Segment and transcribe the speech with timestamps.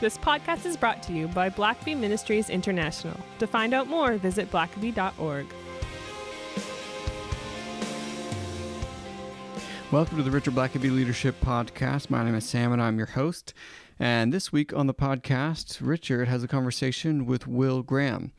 [0.00, 3.18] This podcast is brought to you by Blackaby Ministries International.
[3.40, 5.46] To find out more, visit blackaby.org.
[9.90, 12.10] Welcome to the Richard Blackaby Leadership Podcast.
[12.10, 13.54] My name is Sam and I'm your host.
[13.98, 18.30] And this week on the podcast, Richard has a conversation with Will Graham.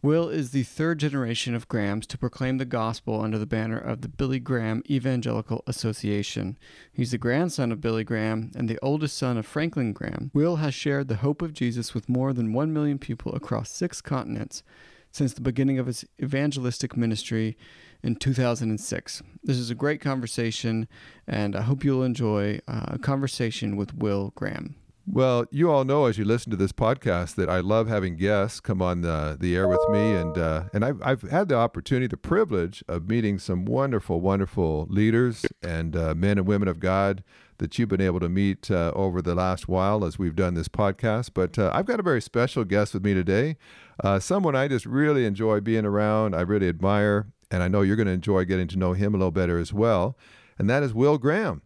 [0.00, 4.00] Will is the third generation of Grahams to proclaim the gospel under the banner of
[4.00, 6.56] the Billy Graham Evangelical Association.
[6.92, 10.30] He's the grandson of Billy Graham and the oldest son of Franklin Graham.
[10.32, 14.00] Will has shared the hope of Jesus with more than 1 million people across six
[14.00, 14.62] continents
[15.10, 17.58] since the beginning of his evangelistic ministry
[18.00, 19.22] in 2006.
[19.42, 20.86] This is a great conversation,
[21.26, 24.76] and I hope you'll enjoy uh, a conversation with Will Graham.
[25.10, 28.60] Well, you all know as you listen to this podcast that I love having guests
[28.60, 32.08] come on the, the air with me, and uh, and I've, I've had the opportunity,
[32.08, 37.24] the privilege of meeting some wonderful, wonderful leaders and uh, men and women of God
[37.56, 40.68] that you've been able to meet uh, over the last while as we've done this
[40.68, 41.30] podcast.
[41.32, 43.56] But uh, I've got a very special guest with me today,
[44.04, 46.36] uh, someone I just really enjoy being around.
[46.36, 49.16] I really admire, and I know you're going to enjoy getting to know him a
[49.16, 50.18] little better as well.
[50.58, 51.62] And that is Will Graham.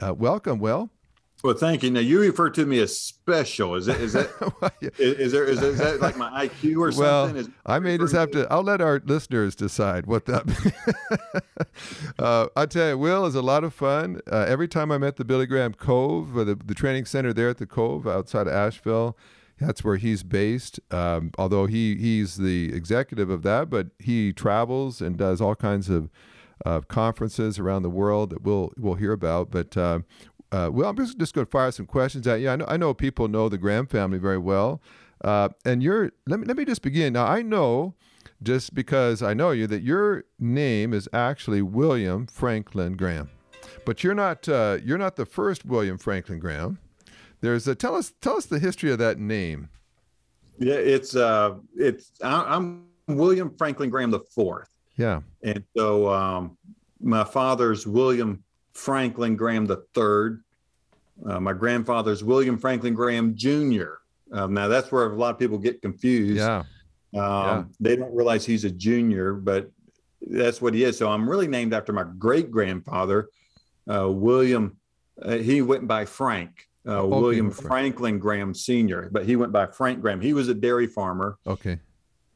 [0.00, 0.90] Uh, welcome, Will.
[1.46, 1.92] Well, thank you.
[1.92, 3.76] Now you refer to me as special.
[3.76, 4.00] Is it?
[4.00, 4.72] Is that?
[4.80, 5.44] is, is there?
[5.44, 7.54] Is, is, that like my IQ or well, something?
[7.64, 8.48] I may just have to.
[8.50, 11.44] I'll let our listeners decide what that.
[12.18, 14.20] uh, I tell you, Will is a lot of fun.
[14.30, 17.58] Uh, every time I'm at the Billy Graham Cove, the the training center there at
[17.58, 19.16] the Cove outside of Asheville,
[19.60, 20.80] that's where he's based.
[20.90, 25.88] Um, although he he's the executive of that, but he travels and does all kinds
[25.88, 26.10] of.
[26.64, 29.50] Uh, conferences around the world that we'll we'll hear about.
[29.50, 29.98] But uh,
[30.52, 32.48] uh, well, I'm just, just going to fire some questions at you.
[32.48, 34.80] I know, I know people know the Graham family very well.
[35.24, 37.14] Uh, and you're, let me, let me just begin.
[37.14, 37.94] Now, I know,
[38.42, 43.30] just because I know you, that your name is actually William Franklin Graham.
[43.84, 46.78] But you're not, uh, you're not the first William Franklin Graham.
[47.40, 49.68] There's a, tell us, tell us the history of that name.
[50.58, 54.68] Yeah, it's, uh, it's, I'm William Franklin Graham the fourth.
[54.96, 55.20] Yeah.
[55.42, 56.56] And so, um,
[57.00, 60.38] my father's William Franklin Graham III.
[61.24, 63.94] Uh, my grandfather's William Franklin Graham Jr.
[64.32, 66.38] Um, now that's where a lot of people get confused.
[66.38, 66.64] Yeah.
[67.14, 67.64] Um, yeah.
[67.80, 69.70] They don't realize he's a junior, but
[70.20, 70.98] that's what he is.
[70.98, 73.28] So I'm really named after my great grandfather,
[73.90, 74.76] uh, William.
[75.20, 76.50] Uh, he went by Frank.
[76.86, 80.20] Uh, okay, William Franklin Graham Sr., but he went by Frank Graham.
[80.20, 81.36] He was a dairy farmer.
[81.44, 81.80] Okay.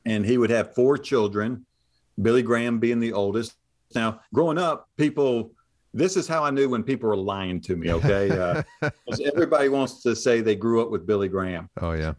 [0.05, 1.67] And he would have four children,
[2.21, 3.55] Billy Graham being the oldest.
[3.95, 5.53] Now, growing up, people
[5.93, 7.93] this is how I knew when people were lying to me.
[7.93, 8.63] Okay, uh,
[9.25, 11.69] everybody wants to say they grew up with Billy Graham.
[11.81, 12.15] Oh yeah,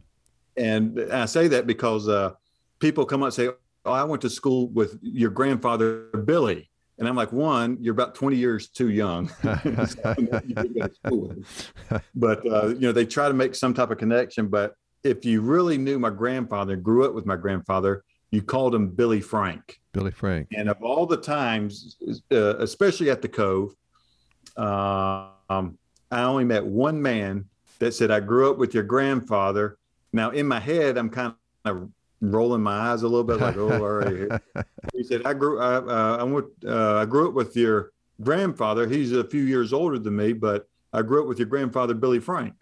[0.58, 2.32] and I say that because uh,
[2.80, 3.50] people come up and say,
[3.86, 8.16] "Oh, I went to school with your grandfather Billy," and I'm like, "One, you're about
[8.16, 9.32] 20 years too young."
[12.16, 14.48] but uh, you know, they try to make some type of connection.
[14.48, 18.88] But if you really knew my grandfather, grew up with my grandfather, you called him
[18.90, 19.80] Billy Frank.
[19.92, 20.48] Billy Frank.
[20.56, 21.98] And of all the times,
[22.32, 23.76] uh, especially at the Cove,
[24.58, 25.78] um,
[26.12, 27.46] I only met one man
[27.80, 29.78] that said, I grew up with your grandfather.
[30.14, 31.34] Now, in my head, I'm kind
[31.66, 31.90] of
[32.22, 34.42] rolling my eyes a little bit like, oh, all right.
[34.96, 37.92] he said, I grew, I, uh, I, went, uh, I grew up with your
[38.22, 38.88] grandfather.
[38.88, 42.20] He's a few years older than me, but I grew up with your grandfather, Billy
[42.20, 42.54] Frank.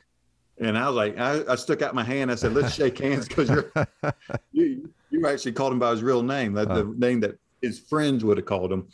[0.57, 2.31] And I was like, I, I stuck out my hand.
[2.31, 3.71] I said, let's shake hands because you're,
[4.51, 8.23] you, you actually called him by his real name, the, the name that his friends
[8.23, 8.87] would have called him.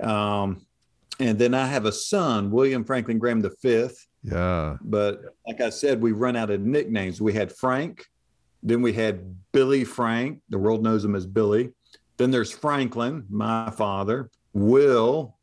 [0.00, 0.66] Um,
[1.20, 4.06] and then I have a son, William Franklin Graham the fifth.
[4.22, 4.76] Yeah.
[4.80, 7.20] But like I said, we run out of nicknames.
[7.20, 8.04] We had Frank,
[8.62, 10.40] then we had Billy Frank.
[10.48, 11.72] The world knows him as Billy.
[12.16, 15.36] Then there's Franklin, my father, Will,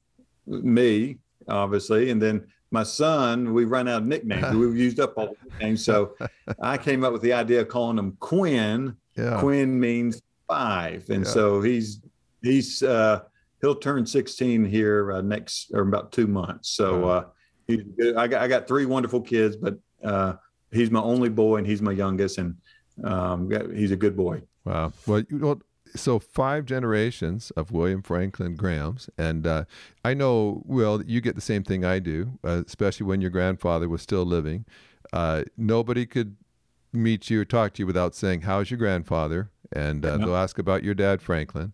[0.46, 3.54] me, obviously, and then my son.
[3.54, 4.56] We run out of nicknames.
[4.56, 6.16] We've used up all the nicknames, so
[6.62, 9.40] I came up with the idea of calling him Quinn yeah.
[9.40, 11.32] Quinn means five, and yeah.
[11.32, 12.02] so he's
[12.42, 13.22] he's uh,
[13.62, 16.70] he'll turn 16 here uh, next or about two months.
[16.70, 17.26] So uh,
[17.68, 18.16] he's good.
[18.16, 20.34] I got I got three wonderful kids, but uh,
[20.72, 22.56] he's my only boy and he's my youngest, and
[23.04, 24.42] um, he's a good boy.
[24.66, 24.94] Wow.
[25.06, 25.62] Well, you, well,
[25.96, 29.66] so five generations of William Franklin Grahams, and uh,
[30.04, 33.88] I know, Will, you get the same thing I do, uh, especially when your grandfather
[33.88, 34.66] was still living.
[35.14, 36.36] Uh, nobody could
[36.96, 40.58] meet you or talk to you without saying, "How's your grandfather?" and uh, they'll ask
[40.58, 41.74] about your dad, Franklin.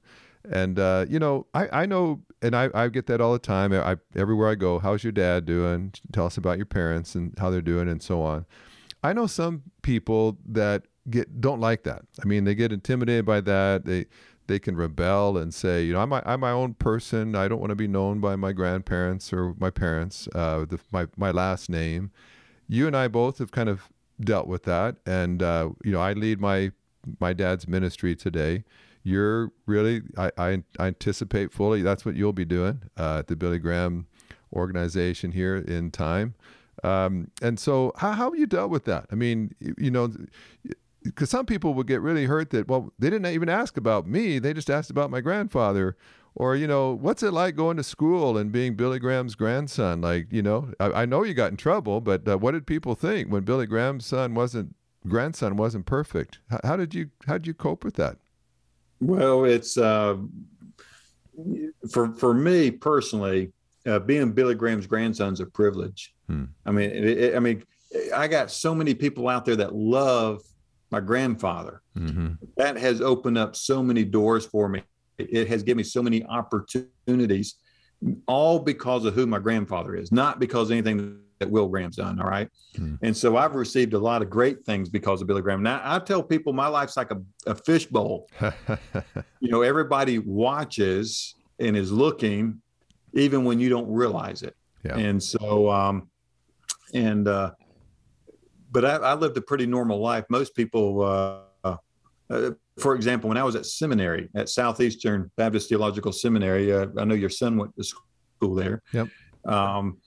[0.49, 3.73] And uh, you know, I, I know, and I, I get that all the time.
[3.73, 5.93] I, everywhere I go, how's your dad doing?
[6.11, 8.45] Tell us about your parents and how they're doing, and so on.
[9.03, 12.03] I know some people that get don't like that.
[12.21, 13.85] I mean, they get intimidated by that.
[13.85, 14.05] They
[14.47, 17.35] they can rebel and say, you know, I'm my, I'm my own person.
[17.35, 21.07] I don't want to be known by my grandparents or my parents, uh, the, my
[21.17, 22.11] my last name.
[22.67, 23.89] You and I both have kind of
[24.25, 26.71] dealt with that, and uh, you know, I lead my
[27.19, 28.63] my dad's ministry today.
[29.03, 33.57] You're really, I, I, anticipate fully that's what you'll be doing uh, at the Billy
[33.57, 34.05] Graham
[34.53, 36.35] organization here in time.
[36.83, 39.07] Um, and so, how, how have you dealt with that?
[39.11, 40.11] I mean, you know,
[41.03, 44.39] because some people would get really hurt that, well, they didn't even ask about me,
[44.39, 45.97] they just asked about my grandfather.
[46.33, 49.99] Or, you know, what's it like going to school and being Billy Graham's grandson?
[49.99, 52.95] Like, you know, I, I know you got in trouble, but uh, what did people
[52.95, 54.75] think when Billy Graham's son wasn't
[55.07, 56.39] grandson wasn't perfect?
[56.49, 58.17] How, how did you how did you cope with that?
[59.01, 60.17] Well, it's uh,
[61.91, 63.51] for for me personally,
[63.85, 66.13] uh, being Billy Graham's grandson's a privilege.
[66.27, 66.45] Hmm.
[66.65, 67.63] I mean, it, it, I mean,
[68.15, 70.43] I got so many people out there that love
[70.91, 71.81] my grandfather.
[71.97, 72.33] Mm-hmm.
[72.57, 74.83] That has opened up so many doors for me.
[75.29, 77.55] It has given me so many opportunities,
[78.27, 82.21] all because of who my grandfather is, not because anything that Will Graham's done.
[82.21, 82.47] All right.
[82.75, 82.95] Hmm.
[83.01, 85.63] And so I've received a lot of great things because of Billy Graham.
[85.63, 88.29] Now I tell people my life's like a, a fishbowl.
[89.39, 92.61] you know, everybody watches and is looking
[93.13, 94.55] even when you don't realize it.
[94.85, 94.97] Yeah.
[94.97, 96.09] And so, um,
[96.93, 97.51] and, uh,
[98.71, 100.25] but I, I lived a pretty normal life.
[100.29, 101.77] Most people, uh,
[102.29, 107.05] uh, for example, when I was at seminary at Southeastern Baptist Theological Seminary, uh, I
[107.05, 108.81] know your son went to school there.
[108.93, 109.07] Yep.
[109.45, 109.97] Um,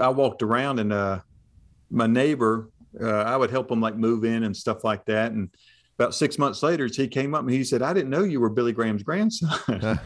[0.00, 1.20] I walked around and uh,
[1.90, 5.32] my neighbor, uh, I would help him like move in and stuff like that.
[5.32, 5.48] And
[5.98, 8.50] about six months later, he came up and he said, I didn't know you were
[8.50, 9.50] Billy Graham's grandson.
[9.68, 9.98] I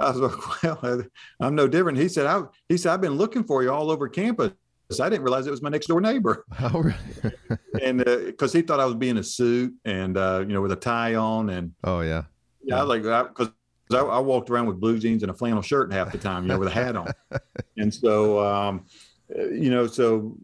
[0.00, 1.02] was like, well,
[1.40, 1.98] I'm no different.
[1.98, 4.52] He said, I, he said, I've been looking for you all over campus.
[4.98, 6.44] I didn't realize it was my next door neighbor.
[6.60, 7.34] Oh, really?
[7.82, 10.72] and because uh, he thought I was being a suit and, uh, you know, with
[10.72, 11.72] a tie on and.
[11.84, 12.24] Oh, yeah.
[12.62, 12.76] Yeah.
[12.76, 12.80] yeah.
[12.80, 13.50] I like, because
[13.92, 16.48] I, I, walked around with blue jeans and a flannel shirt half the time, you
[16.48, 17.12] know, with a hat on.
[17.76, 18.86] and so, um,
[19.28, 20.36] you know, so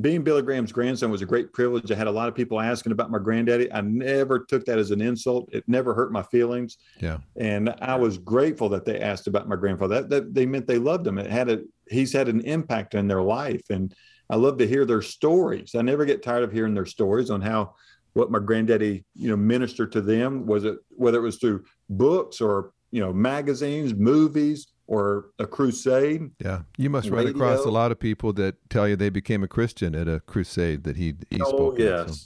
[0.00, 1.90] being Billy Graham's grandson was a great privilege.
[1.90, 3.72] I had a lot of people asking about my granddaddy.
[3.72, 5.48] I never took that as an insult.
[5.52, 6.78] It never hurt my feelings.
[7.00, 7.18] Yeah.
[7.36, 10.02] And I was grateful that they asked about my grandfather.
[10.02, 11.18] That, that they meant they loved him.
[11.18, 13.70] It had a he's had an impact in their life.
[13.70, 13.94] And
[14.30, 15.74] I love to hear their stories.
[15.74, 17.74] I never get tired of hearing their stories on how
[18.14, 20.46] what my granddaddy, you know, ministered to them.
[20.46, 26.30] Was it whether it was through books or, you know, magazines, movies, or a crusade.
[26.38, 29.48] Yeah, you must run across a lot of people that tell you they became a
[29.48, 31.74] Christian at a crusade that he he oh, spoke.
[31.74, 32.22] Oh yes, at, so.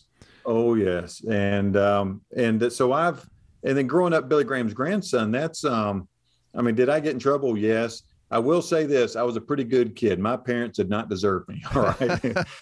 [0.46, 3.24] oh yes, and um, and so I've
[3.62, 5.30] and then growing up Billy Graham's grandson.
[5.30, 6.08] That's um,
[6.56, 7.56] I mean, did I get in trouble?
[7.56, 8.02] Yes.
[8.32, 10.18] I will say this: I was a pretty good kid.
[10.18, 11.62] My parents did not deserve me.
[11.76, 12.00] All right,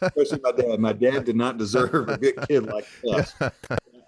[0.02, 0.78] especially my dad.
[0.78, 3.32] My dad did not deserve a good kid like us.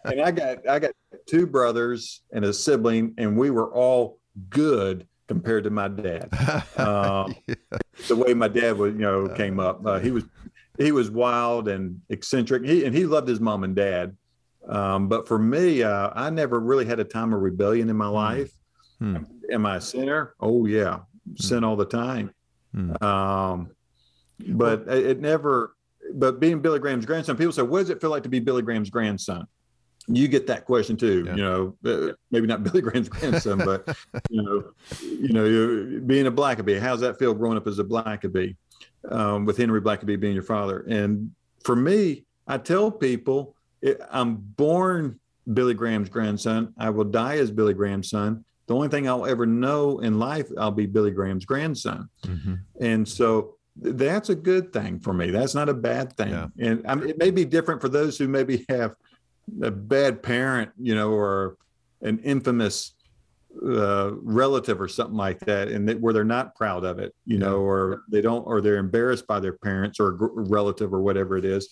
[0.04, 0.90] and I got I got
[1.24, 4.18] two brothers and a sibling, and we were all
[4.50, 6.28] good compared to my dad.
[6.76, 7.54] Um, yeah.
[8.08, 9.84] The way my dad was, you know, came up.
[9.84, 10.24] Uh, he was
[10.78, 12.64] he was wild and eccentric.
[12.64, 14.16] He and he loved his mom and dad.
[14.68, 18.08] Um, but for me, uh, I never really had a time of rebellion in my
[18.08, 18.14] hmm.
[18.14, 18.52] life.
[18.98, 19.16] Hmm.
[19.50, 20.34] Am I a sinner?
[20.38, 21.36] Oh yeah, hmm.
[21.36, 22.32] sin all the time.
[22.74, 23.02] Hmm.
[23.02, 23.70] Um,
[24.48, 25.74] but it, it never.
[26.12, 28.62] But being Billy Graham's grandson, people say, "What does it feel like to be Billy
[28.62, 29.46] Graham's grandson?"
[30.08, 31.24] You get that question too.
[31.26, 31.36] Yeah.
[31.36, 33.96] You know, uh, maybe not Billy Graham's grandson, but
[34.30, 34.64] you know,
[35.00, 38.56] you know, being a Blackaby, how's that feel growing up as a Blackaby,
[39.10, 40.84] um, with Henry Blackaby being your father?
[40.88, 41.32] And
[41.64, 45.18] for me, I tell people, it, I'm born
[45.52, 46.72] Billy Graham's grandson.
[46.78, 48.44] I will die as Billy Graham's son.
[48.66, 52.08] The only thing I'll ever know in life, I'll be Billy Graham's grandson.
[52.24, 52.54] Mm-hmm.
[52.80, 55.30] And so that's a good thing for me.
[55.30, 56.30] That's not a bad thing.
[56.30, 56.46] Yeah.
[56.58, 58.94] And I mean, it may be different for those who maybe have
[59.62, 61.56] a bad parent, you know, or
[62.02, 62.92] an infamous
[63.64, 67.38] uh, relative or something like that, and that, where they're not proud of it, you
[67.38, 71.44] know, or they don't, or they're embarrassed by their parents or relative or whatever it
[71.44, 71.68] is.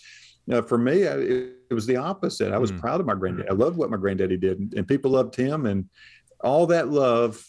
[0.46, 2.52] Now, for me, I, it, it, was the opposite.
[2.52, 2.78] I was mm.
[2.78, 3.48] proud of my granddad.
[3.50, 5.88] I loved what my granddaddy did, and, and, people loved him, and
[6.40, 7.44] all that love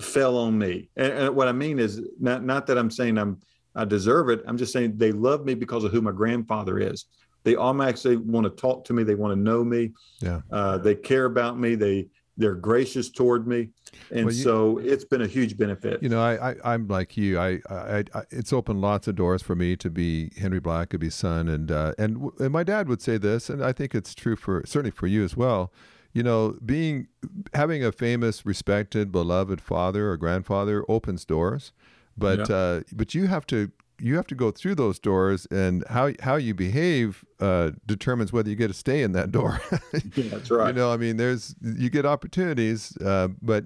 [0.00, 0.90] fell on me.
[0.96, 3.40] And, and what I mean is not not that I'm saying I'm
[3.74, 4.42] I deserve it.
[4.46, 7.06] I'm just saying they love me because of who my grandfather is
[7.44, 9.02] they automatically want to talk to me.
[9.02, 9.92] They want to know me.
[10.20, 10.40] Yeah.
[10.50, 11.74] Uh, they care about me.
[11.74, 13.70] They they're gracious toward me,
[14.10, 16.00] and well, you, so it's been a huge benefit.
[16.00, 17.36] You know, I, I am like you.
[17.36, 21.48] I, I, I, it's opened lots of doors for me to be Henry Blackaby's son,
[21.48, 24.62] and uh, and and my dad would say this, and I think it's true for
[24.64, 25.72] certainly for you as well.
[26.12, 27.08] You know, being
[27.54, 31.72] having a famous, respected, beloved father or grandfather opens doors,
[32.16, 32.56] but yeah.
[32.56, 36.36] uh, but you have to you have to go through those doors, and how how
[36.36, 39.60] you behave uh, determines whether you get to stay in that door.
[40.14, 40.68] yeah, that's right.
[40.68, 43.64] You know, I mean, there's you get opportunities, uh, but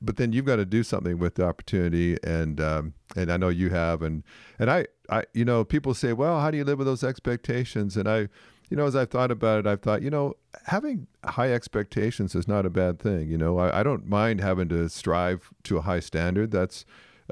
[0.00, 3.48] but then you've got to do something with the opportunity, and um, and I know
[3.48, 4.22] you have, and
[4.58, 7.96] and I I you know people say, well, how do you live with those expectations?
[7.96, 8.28] And I,
[8.70, 12.48] you know, as I've thought about it, I've thought, you know, having high expectations is
[12.48, 13.30] not a bad thing.
[13.30, 16.50] You know, I, I don't mind having to strive to a high standard.
[16.50, 16.84] That's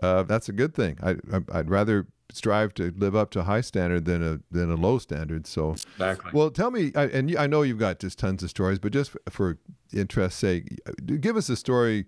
[0.02, 0.98] uh, that's a good thing.
[1.02, 1.16] I,
[1.52, 4.98] I'd rather strive to live up to a high standard than a than a low
[4.98, 5.46] standard.
[5.46, 6.30] So, exactly.
[6.32, 9.16] Well, tell me, I, and I know you've got just tons of stories, but just
[9.30, 9.58] for
[9.92, 10.80] interest's sake,
[11.20, 12.06] give us a story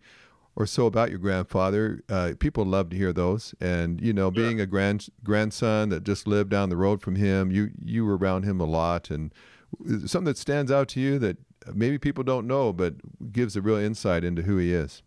[0.57, 2.01] or so about your grandfather.
[2.09, 6.27] Uh, people love to hear those, and you know, being a grand grandson that just
[6.27, 9.33] lived down the road from him, you you were around him a lot, and
[10.07, 11.37] something that stands out to you that
[11.75, 12.95] maybe people don't know, but
[13.33, 15.03] gives a real insight into who he is.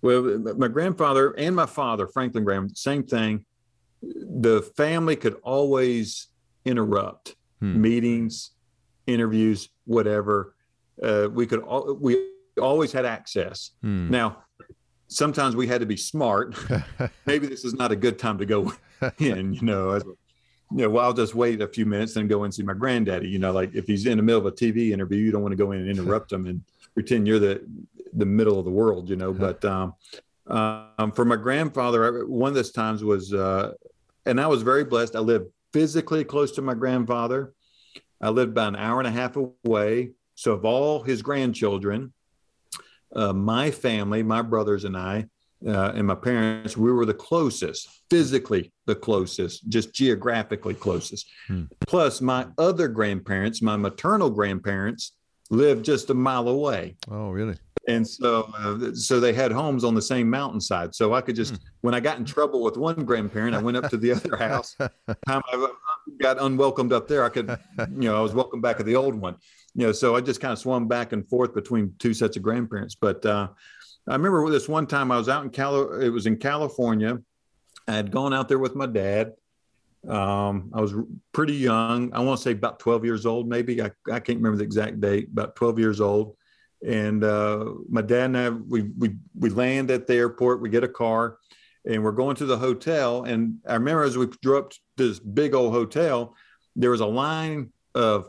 [0.00, 3.44] Well, my grandfather and my father, Franklin Graham, same thing.
[4.02, 6.28] The family could always
[6.64, 7.80] interrupt hmm.
[7.80, 8.52] meetings,
[9.06, 10.54] interviews, whatever.
[11.02, 13.72] Uh, we could all, we always had access.
[13.82, 14.10] Hmm.
[14.10, 14.44] Now,
[15.08, 16.54] sometimes we had to be smart.
[17.26, 18.72] Maybe this is not a good time to go
[19.18, 19.52] in.
[19.54, 22.54] You know, as, you know, well, I'll just wait a few minutes and go and
[22.54, 23.28] see my granddaddy.
[23.28, 25.52] You know, like if he's in the middle of a TV interview, you don't want
[25.52, 26.62] to go in and interrupt him and
[26.94, 27.64] pretend you're the
[28.12, 29.32] the middle of the world, you know.
[29.32, 29.94] But um,
[30.46, 33.72] um, for my grandfather, one of those times was, uh,
[34.26, 35.16] and I was very blessed.
[35.16, 37.52] I lived physically close to my grandfather.
[38.20, 40.12] I lived about an hour and a half away.
[40.34, 42.12] So of all his grandchildren,
[43.14, 45.26] uh, my family, my brothers and I,
[45.66, 51.28] uh, and my parents, we were the closest, physically the closest, just geographically closest.
[51.48, 51.64] Hmm.
[51.86, 55.12] Plus, my other grandparents, my maternal grandparents,
[55.50, 56.96] lived just a mile away.
[57.10, 57.56] Oh, really?
[57.88, 60.94] And so uh, so they had homes on the same mountainside.
[60.94, 61.60] So i could just mm.
[61.80, 64.76] when i got in trouble with one grandparent i went up to the other house.
[64.78, 65.68] Time i
[66.20, 69.14] got unwelcomed up there i could you know i was welcome back at the old
[69.14, 69.36] one.
[69.74, 72.42] You know so i just kind of swung back and forth between two sets of
[72.42, 72.94] grandparents.
[72.94, 73.48] But uh,
[74.06, 77.18] i remember this one time i was out in Cali- it was in california.
[77.88, 79.32] I had gone out there with my dad.
[80.06, 80.94] Um, I was
[81.32, 82.12] pretty young.
[82.12, 83.82] I want to say about 12 years old, maybe.
[83.82, 86.36] I, I can't remember the exact date, about 12 years old
[86.86, 90.60] and uh, my dad and I we we we land at the airport.
[90.60, 91.38] We get a car,
[91.84, 93.24] and we're going to the hotel.
[93.24, 96.34] And I remember as we drove up to this big old hotel,
[96.76, 98.28] there was a line of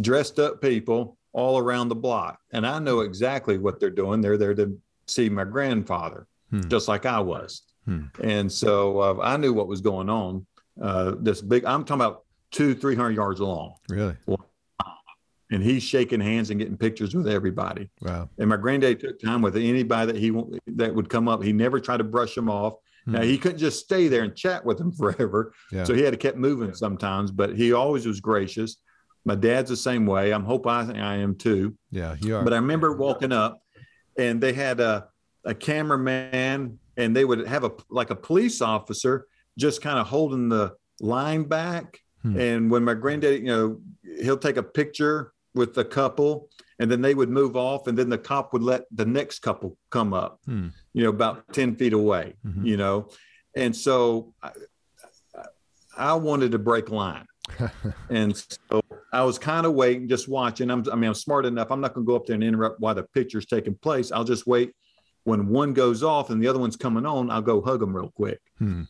[0.00, 4.20] dressed up people all around the block, and I know exactly what they're doing.
[4.20, 6.68] They're there to see my grandfather, hmm.
[6.68, 7.62] just like I was.
[7.84, 8.06] Hmm.
[8.22, 10.46] And so uh, I knew what was going on.
[10.80, 13.74] Uh, this big, I'm talking about two, 300 yards long.
[13.88, 14.16] Really?
[15.50, 17.88] And he's shaking hands and getting pictures with everybody.
[18.00, 18.28] Wow.
[18.38, 20.32] And my granddad took time with anybody that he
[20.74, 21.42] that would come up.
[21.42, 22.74] He never tried to brush them off.
[23.04, 23.12] Hmm.
[23.12, 25.52] Now he couldn't just stay there and chat with them forever.
[25.70, 25.84] Yeah.
[25.84, 28.76] So he had to keep moving sometimes, but he always was gracious.
[29.24, 30.32] My dad's the same way.
[30.32, 31.76] I'm hope I, I am too.
[31.90, 32.44] Yeah, you are.
[32.44, 33.60] But I remember walking up
[34.16, 35.08] and they had a,
[35.44, 39.26] a cameraman and they would have a like a police officer
[39.58, 42.00] just kind of holding the line back.
[42.22, 42.38] Hmm.
[42.38, 43.80] And when my granddad, you know,
[44.22, 46.48] he'll take a picture with the couple
[46.78, 49.76] and then they would move off and then the cop would let the next couple
[49.90, 50.68] come up hmm.
[50.92, 52.64] you know about 10 feet away mm-hmm.
[52.64, 53.08] you know?
[53.56, 54.50] And so I,
[55.96, 57.26] I wanted to break line.
[58.10, 58.82] And so
[59.12, 60.70] i was kind of waiting just watching.
[60.70, 61.70] I'm, i mean i'm smart enough.
[61.70, 64.12] I'm not going to go up there and interrupt while the picture's taking place.
[64.12, 64.72] I'll just wait.
[65.24, 68.12] When one goes off and the other one's coming on i'll go hug them real
[68.14, 68.40] quick.
[68.58, 68.82] Hmm.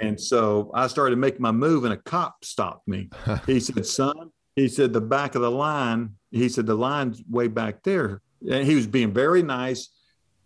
[0.00, 3.08] and so i started making my move and a cop stopped me.
[3.46, 7.46] He said son he said the back of the line he said the line's way
[7.46, 8.20] back there.
[8.50, 9.90] And he was being very nice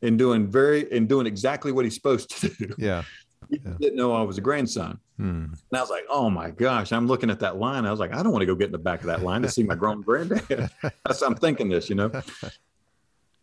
[0.03, 2.75] and doing very and doing exactly what he's supposed to do.
[2.79, 3.03] Yeah,
[3.49, 3.73] he yeah.
[3.81, 5.01] didn't know i was a grandson.
[5.17, 5.47] Hmm.
[5.47, 6.93] and i was like oh my gosh.
[6.93, 7.87] I'm looking at that line.
[7.87, 9.43] I was like i don't want to go get in the back of that line
[9.43, 10.71] to see my grown granddad.
[10.83, 12.13] That's i'm thinking this you know?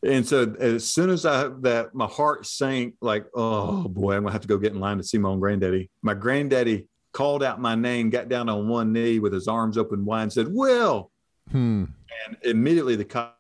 [0.04, 4.34] And so as soon as i that my heart sank like oh boy i'm gonna
[4.34, 5.90] have to go get in line to see my own granddaddy.
[6.04, 10.04] My granddaddy called out my name, got down on one knee with his arms open
[10.04, 11.12] wide, and said, "Will."
[11.50, 11.86] Hmm.
[12.28, 13.40] And immediately the cop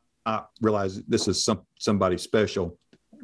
[0.62, 2.79] realized this is some somebody special.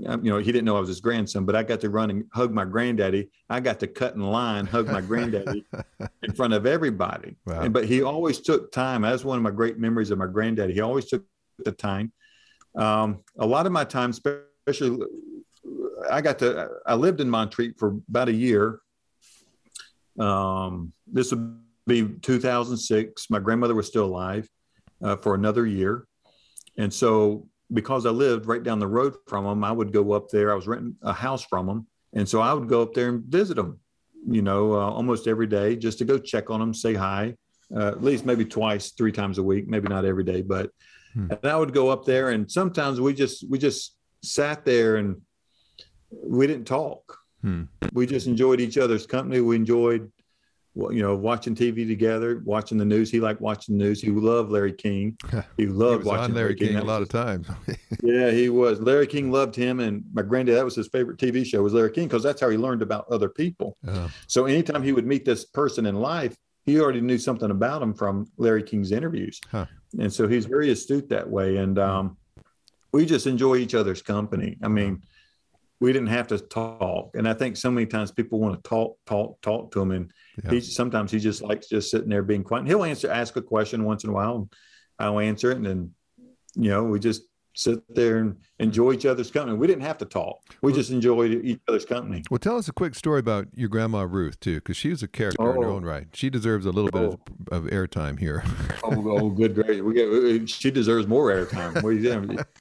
[0.05, 2.09] Um, you know, he didn't know I was his grandson, but I got to run
[2.09, 3.29] and hug my granddaddy.
[3.49, 5.65] I got to cut in line, hug my granddaddy
[6.23, 7.35] in front of everybody.
[7.45, 7.61] Wow.
[7.61, 9.03] And, but he always took time.
[9.03, 10.73] That's one of my great memories of my granddaddy.
[10.73, 11.23] He always took
[11.59, 12.11] the time.
[12.75, 15.05] Um, a lot of my time, especially,
[16.09, 16.69] I got to.
[16.85, 18.79] I lived in Montreat for about a year,
[20.21, 23.29] um, this would be 2006.
[23.29, 24.47] My grandmother was still alive
[25.03, 26.05] uh, for another year.
[26.77, 30.29] And so, because I lived right down the road from them, I would go up
[30.29, 30.51] there.
[30.51, 31.87] I was renting a house from them.
[32.13, 33.79] And so I would go up there and visit them
[34.27, 37.35] you know, uh, almost every day just to go check on them, say hi,
[37.75, 40.69] uh, at least maybe twice, three times a week, maybe not every day, but
[41.13, 41.31] hmm.
[41.31, 45.21] and I would go up there and sometimes we just we just sat there and
[46.11, 47.17] we didn't talk.
[47.41, 47.63] Hmm.
[47.93, 49.41] We just enjoyed each other's company.
[49.41, 50.11] We enjoyed
[50.75, 53.11] you know, watching TV together, watching the news.
[53.11, 54.01] He liked watching the news.
[54.01, 55.17] He loved Larry King.
[55.57, 57.47] He loved he watching Larry, Larry King, King a lot of times.
[58.03, 58.79] yeah, he was.
[58.79, 61.91] Larry King loved him, and my granddad that was his favorite TV show was Larry
[61.91, 63.77] King because that's how he learned about other people.
[63.87, 64.09] Oh.
[64.27, 67.93] So anytime he would meet this person in life, he already knew something about him
[67.93, 69.65] from Larry King's interviews, huh.
[69.99, 71.57] and so he's very astute that way.
[71.57, 72.17] And um,
[72.91, 74.57] we just enjoy each other's company.
[74.63, 75.03] I mean
[75.81, 77.15] we didn't have to talk.
[77.15, 79.91] And I think so many times people want to talk, talk, talk to him.
[79.91, 80.11] And
[80.43, 80.51] yeah.
[80.51, 82.67] he sometimes he just likes just sitting there being quiet.
[82.67, 84.49] He'll answer, ask a question once in a while, and
[84.99, 85.57] I'll answer it.
[85.57, 85.91] And then,
[86.53, 87.23] you know, we just
[87.53, 89.57] sit there and enjoy each other's company.
[89.57, 90.39] We didn't have to talk.
[90.61, 92.23] We just enjoyed each other's company.
[92.29, 95.07] Well, tell us a quick story about your grandma Ruth too, because she was a
[95.07, 95.51] character oh.
[95.51, 95.75] in her oh.
[95.75, 96.07] own right.
[96.13, 96.99] She deserves a little oh.
[96.99, 97.19] bit
[97.51, 98.43] of, of airtime here.
[98.83, 99.81] oh, oh, good gracious!
[99.81, 101.81] We get, she deserves more airtime.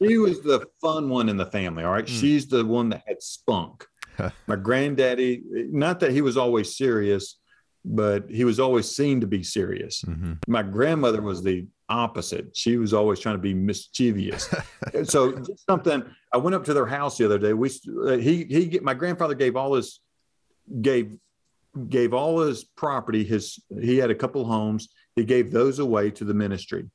[0.03, 1.85] she was the fun one in the family.
[1.85, 2.21] All right, mm.
[2.21, 3.87] she's the one that had spunk.
[4.47, 7.37] My granddaddy, not that he was always serious,
[7.85, 10.03] but he was always seen to be serious.
[10.03, 10.35] Mm-hmm.
[10.47, 12.57] My grandmother was the opposite.
[12.57, 14.53] She was always trying to be mischievous.
[15.05, 16.05] so something.
[16.33, 17.53] I went up to their house the other day.
[17.53, 17.71] We
[18.07, 20.01] uh, he he my grandfather gave all his
[20.81, 21.17] gave
[21.89, 23.25] gave all his property.
[23.25, 24.89] His he had a couple homes.
[25.17, 26.89] He gave those away to the ministry.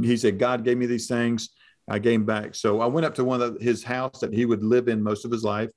[0.00, 1.50] He said, "God gave me these things.
[1.88, 4.62] I gave back." So I went up to one of his house that he would
[4.62, 5.70] live in most of his life,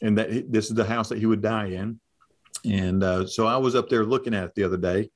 [0.00, 2.00] and that this is the house that he would die in.
[2.64, 5.10] And uh, so I was up there looking at it the other day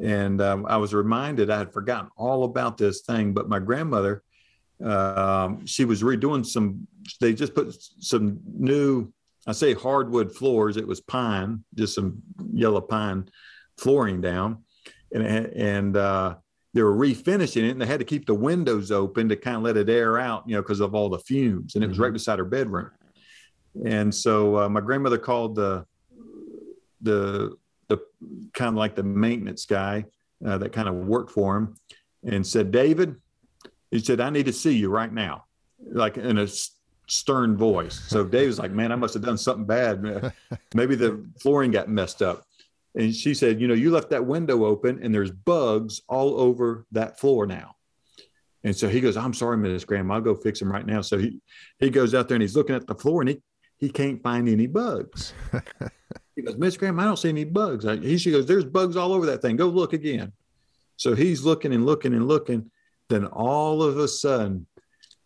[0.00, 4.22] and um, I was reminded I had forgotten all about this thing, but my grandmother,
[4.84, 6.86] um, she was redoing some,
[7.20, 9.12] they just put some new,
[9.46, 10.76] I say hardwood floors.
[10.76, 12.22] It was pine, just some
[12.52, 13.28] yellow pine
[13.78, 14.64] flooring down.
[15.12, 16.36] And, and, uh,
[16.72, 19.62] they were refinishing it and they had to keep the windows open to kind of
[19.62, 21.76] let it air out, you know, because of all the fumes.
[21.76, 22.14] And it was right mm-hmm.
[22.14, 22.90] beside her bedroom.
[23.86, 25.86] And so uh, my grandmother called the,
[27.04, 27.56] the
[27.88, 27.98] the
[28.52, 30.04] kind of like the maintenance guy
[30.44, 31.76] uh, that kind of worked for him
[32.24, 33.16] and said, David,
[33.90, 35.44] he said, I need to see you right now,
[35.92, 36.48] like in a
[37.06, 38.00] stern voice.
[38.08, 40.32] So David's like, man, I must have done something bad.
[40.74, 42.44] Maybe the flooring got messed up.
[42.94, 46.86] And she said, you know, you left that window open and there's bugs all over
[46.92, 47.74] that floor now.
[48.62, 51.02] And so he goes, I'm sorry, Miss Graham, I'll go fix them right now.
[51.02, 51.40] So he,
[51.78, 53.42] he goes out there and he's looking at the floor and he,
[53.78, 55.34] he can't find any bugs.
[56.36, 57.84] He goes, Miss Graham, I don't see any bugs.
[57.84, 59.56] he, she goes, there's bugs all over that thing.
[59.56, 60.32] Go look again.
[60.96, 62.70] So he's looking and looking and looking.
[63.08, 64.66] Then all of a sudden,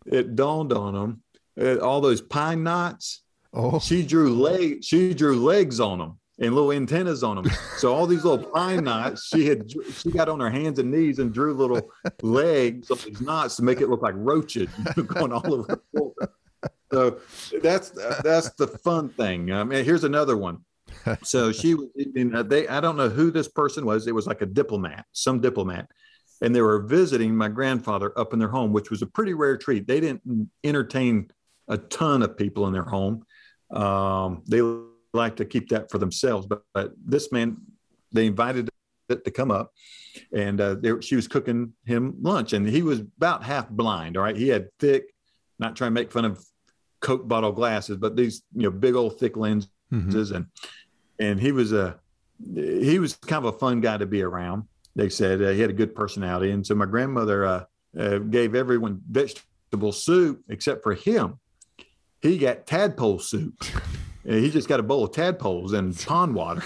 [0.05, 1.23] it dawned on him,
[1.59, 3.21] uh, all those pine knots.
[3.53, 3.79] Oh.
[3.79, 4.83] She drew leg.
[4.83, 7.51] She drew legs on them and little antennas on them.
[7.77, 11.19] So all these little pine knots, she had she got on her hands and knees
[11.19, 11.91] and drew little
[12.21, 14.69] legs on these knots to make it look like roaches
[15.07, 16.13] going all over the floor.
[16.91, 17.19] So
[17.61, 17.91] that's
[18.23, 19.51] that's the fun thing.
[19.51, 20.59] I mean, here's another one
[21.23, 24.07] so she was they i don't know who this person was.
[24.07, 25.89] It was like a diplomat some diplomat.
[26.41, 29.57] And they were visiting my grandfather up in their home which was a pretty rare
[29.57, 29.87] treat.
[29.87, 31.29] They didn't entertain
[31.67, 33.23] a ton of people in their home.
[33.71, 34.61] Um, they
[35.13, 37.57] like to keep that for themselves but, but this man
[38.11, 38.69] they invited
[39.09, 39.71] it to come up.
[40.33, 44.23] And uh, they, she was cooking him lunch and he was about half blind all
[44.23, 44.35] right?
[44.35, 45.13] He had thick
[45.59, 46.43] not trying to make fun of
[47.01, 50.35] coke bottle glasses but these you know big old thick lenses mm-hmm.
[50.35, 50.45] and
[51.19, 51.99] and he was a
[52.55, 54.63] he was kind of a fun guy to be around.
[54.95, 57.63] They said uh, he had a good personality, and so my grandmother uh,
[57.97, 61.39] uh, gave everyone vegetable soup except for him.
[62.21, 63.55] He got tadpole soup.
[64.25, 66.63] he just got a bowl of tadpoles and pond water.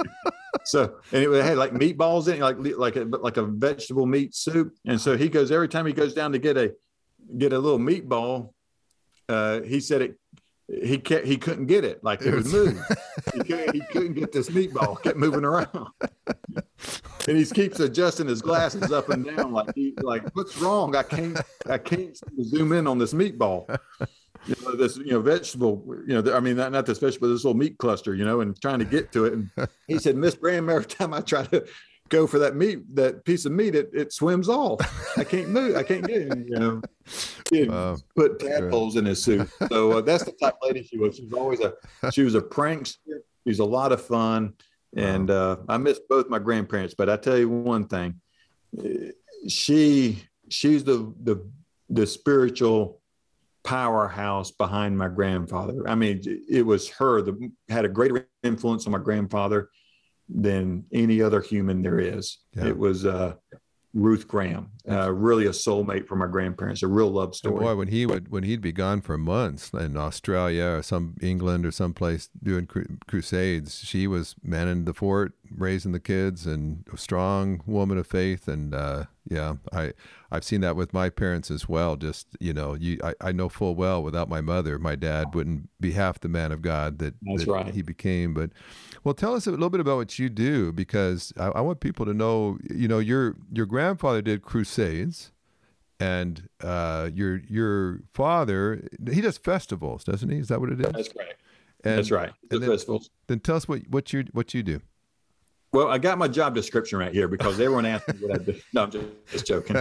[0.64, 4.34] so and it had like meatballs in it, like like a like a vegetable meat
[4.34, 4.74] soup.
[4.86, 6.74] And so he goes every time he goes down to get a
[7.36, 8.52] get a little meatball.
[9.28, 10.19] Uh, he said it
[10.82, 12.80] he can't, he couldn't get it like it would move.
[13.34, 15.88] he, couldn't, he couldn't get this meatball, kept moving around.
[17.28, 20.94] and he keeps adjusting his glasses up and down like he like what's wrong?
[20.96, 23.78] I can't I can't zoom in on this meatball.
[24.46, 27.34] You know, this you know vegetable, you know, I mean not, not this vegetable, but
[27.34, 29.32] this little meat cluster, you know, and trying to get to it.
[29.34, 29.50] And
[29.86, 31.66] he said, Miss Graham, every time I try to
[32.08, 34.80] go for that meat, that piece of meat, it, it swims off.
[35.16, 35.76] I can't move.
[35.76, 36.38] I can't get it.
[36.46, 36.82] You know,
[37.70, 39.48] uh, put tadpoles in his suit.
[39.68, 41.16] So uh, that's the type lady she was.
[41.16, 41.74] She was always a
[42.12, 43.20] she was a prankster.
[43.46, 44.54] She's a lot of fun,
[44.96, 46.94] and uh, I miss both my grandparents.
[46.96, 48.20] But I tell you one thing,
[49.48, 51.48] she she's the the
[51.88, 53.00] the spiritual
[53.62, 55.88] powerhouse behind my grandfather.
[55.88, 59.70] I mean, it was her that had a greater influence on my grandfather
[60.28, 62.38] than any other human there is.
[62.54, 62.68] Yeah.
[62.68, 63.34] It was uh,
[63.92, 67.64] Ruth Graham, uh, really a soulmate for my grandparents, a real love And story.
[67.64, 71.66] boy, when he would when he'd be gone for months in Australia or some England
[71.66, 76.96] or someplace doing cru- crusades, she was manning the fort, raising the kids, and a
[76.96, 78.46] strong woman of faith.
[78.46, 79.92] And uh, yeah, I
[80.30, 81.96] I've seen that with my parents as well.
[81.96, 85.68] Just you know, you I, I know full well without my mother, my dad wouldn't
[85.80, 87.74] be half the man of God that, That's that right.
[87.74, 88.34] he became.
[88.34, 88.50] But
[89.04, 92.06] well, tell us a little bit about what you do because I, I want people
[92.06, 92.58] to know.
[92.68, 95.32] You know, your your grandfather did crusades
[96.00, 100.38] and uh, your your father he does festivals, doesn't he?
[100.38, 100.92] Is that what it is?
[100.92, 101.40] That's correct.
[101.84, 102.32] And That's right.
[102.48, 103.10] The then- festivals.
[103.26, 104.80] Then tell us what what you what you do.
[105.72, 108.60] Well, I got my job description right here because everyone asked me what I do.
[108.74, 109.76] No, I'm just, just joking.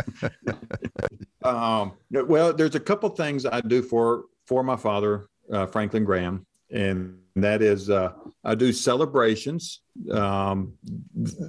[1.43, 6.45] um, well, there's a couple things I do for for my father, uh, Franklin Graham,
[6.69, 8.11] and that is uh,
[8.43, 9.81] I do celebrations.
[10.11, 10.73] Um,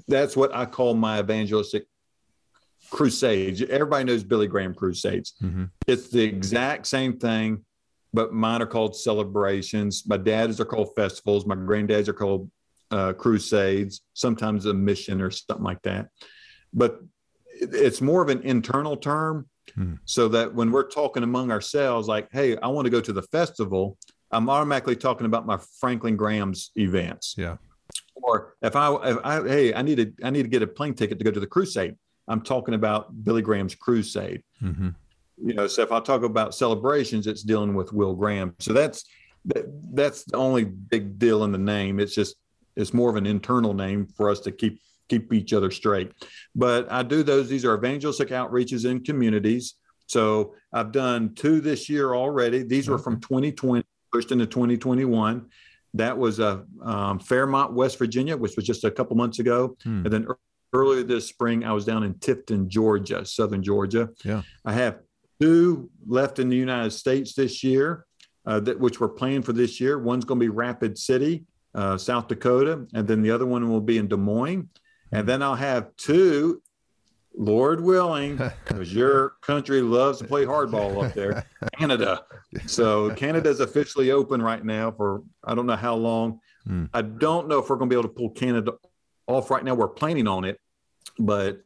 [0.08, 1.86] that's what I call my evangelistic
[2.90, 3.62] crusades.
[3.62, 5.34] Everybody knows Billy Graham crusades.
[5.42, 5.64] Mm-hmm.
[5.86, 7.64] It's the exact same thing,
[8.12, 10.04] but mine are called celebrations.
[10.06, 11.46] My dad's are called festivals.
[11.46, 12.50] My granddad's are called
[12.90, 16.08] uh, crusades, sometimes a mission or something like that.
[16.72, 17.00] But
[17.52, 19.94] it's more of an internal term Hmm.
[20.04, 23.22] so that when we're talking among ourselves, like, hey, I want to go to the
[23.22, 23.98] festival,
[24.32, 27.34] I'm automatically talking about my Franklin Graham's events.
[27.36, 27.56] Yeah.
[28.14, 30.94] Or if I, if I, hey, I need to, I need to get a plane
[30.94, 31.96] ticket to go to the crusade.
[32.28, 34.90] I'm talking about Billy Graham's crusade Mm-hmm.
[35.42, 39.04] you know so if i talk about celebrations it's dealing with will graham so that's
[39.46, 39.64] that,
[39.94, 42.36] that's the only big deal in the name it's just
[42.76, 46.12] it's more of an internal name for us to keep keep each other straight
[46.54, 51.88] but i do those these are evangelistic outreaches in communities so i've done two this
[51.88, 55.46] year already these were from 2020 pushed into 2021
[55.94, 60.04] that was uh, um, fairmont west virginia which was just a couple months ago Hmm.
[60.04, 60.38] and then ear-
[60.72, 64.42] earlier this spring i was down in tifton georgia southern georgia Yeah.
[64.64, 64.98] i have
[65.40, 68.04] two left in the United States this year,
[68.44, 69.98] uh, that which we're planning for this year.
[69.98, 73.80] One's going to be Rapid City, uh, South Dakota, and then the other one will
[73.80, 74.68] be in Des Moines.
[75.12, 76.60] And then I'll have two,
[77.36, 81.44] Lord willing, because your country loves to play hardball up there,
[81.78, 82.24] Canada.
[82.66, 86.40] So Canada's officially open right now for I don't know how long.
[86.66, 86.86] Hmm.
[86.92, 88.72] I don't know if we're going to be able to pull Canada
[89.26, 89.74] off right now.
[89.74, 90.58] We're planning on it,
[91.18, 91.62] but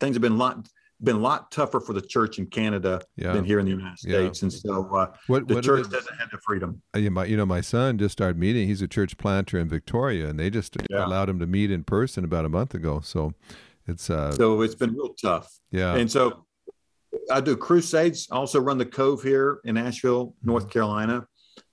[0.00, 0.68] things have been a lot
[1.00, 3.32] been a lot tougher for the church in Canada Yeah.
[3.32, 4.18] than here in the United Yeah.
[4.18, 6.82] States, and so uh, What the what church did, doesn't have the freedom.
[6.92, 8.66] uh, you, my, you know my son just started meeting.
[8.66, 11.06] He's a church planter in Victoria, and they just Yeah.
[11.06, 12.98] allowed him to meet in person about a month ago.
[13.00, 13.32] So
[13.88, 15.48] it's uh So it's been real tough.
[15.70, 16.44] yeah And so
[17.30, 18.28] I do crusades.
[18.30, 20.50] I also run the Cove here in Asheville, Mm-hmm.
[20.50, 21.26] North Carolina.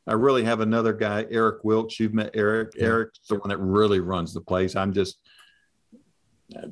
[0.07, 1.99] I really have another guy, Eric Wilkes.
[1.99, 2.69] You've met Eric.
[2.75, 2.85] Yeah.
[2.85, 4.75] Eric's the one that really runs the place.
[4.75, 5.17] I'm just,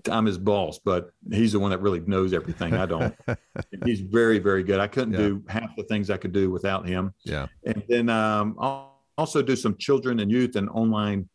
[0.10, 2.74] I'm his boss, but he's the one that really knows everything.
[2.76, 3.16] I don't.
[3.86, 4.80] he's very, very good.
[4.80, 5.20] I couldn't Yeah.
[5.28, 7.14] do half the things I could do without him.
[7.26, 11.28] yeah And then um, I'll also do some children and youth and online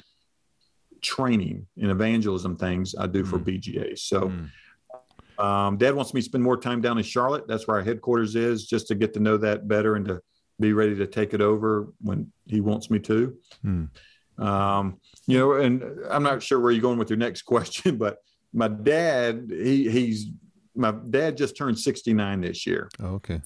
[1.03, 3.45] training and evangelism things I do for Mm.
[3.45, 3.97] BGA.
[3.99, 5.43] So Mm.
[5.45, 7.47] um, Dad wants me to spend more time down in Charlotte.
[7.47, 10.21] That's where our headquarters is, just to get to know that better and to
[10.61, 13.37] be ready to take it over when he wants me to.
[13.63, 13.85] Hmm.
[14.43, 18.19] Um, you know, and I'm not sure where you're going with your next question, but
[18.53, 20.27] my dad, he he's
[20.75, 23.41] my dad just turned 69 this year, Oh, okay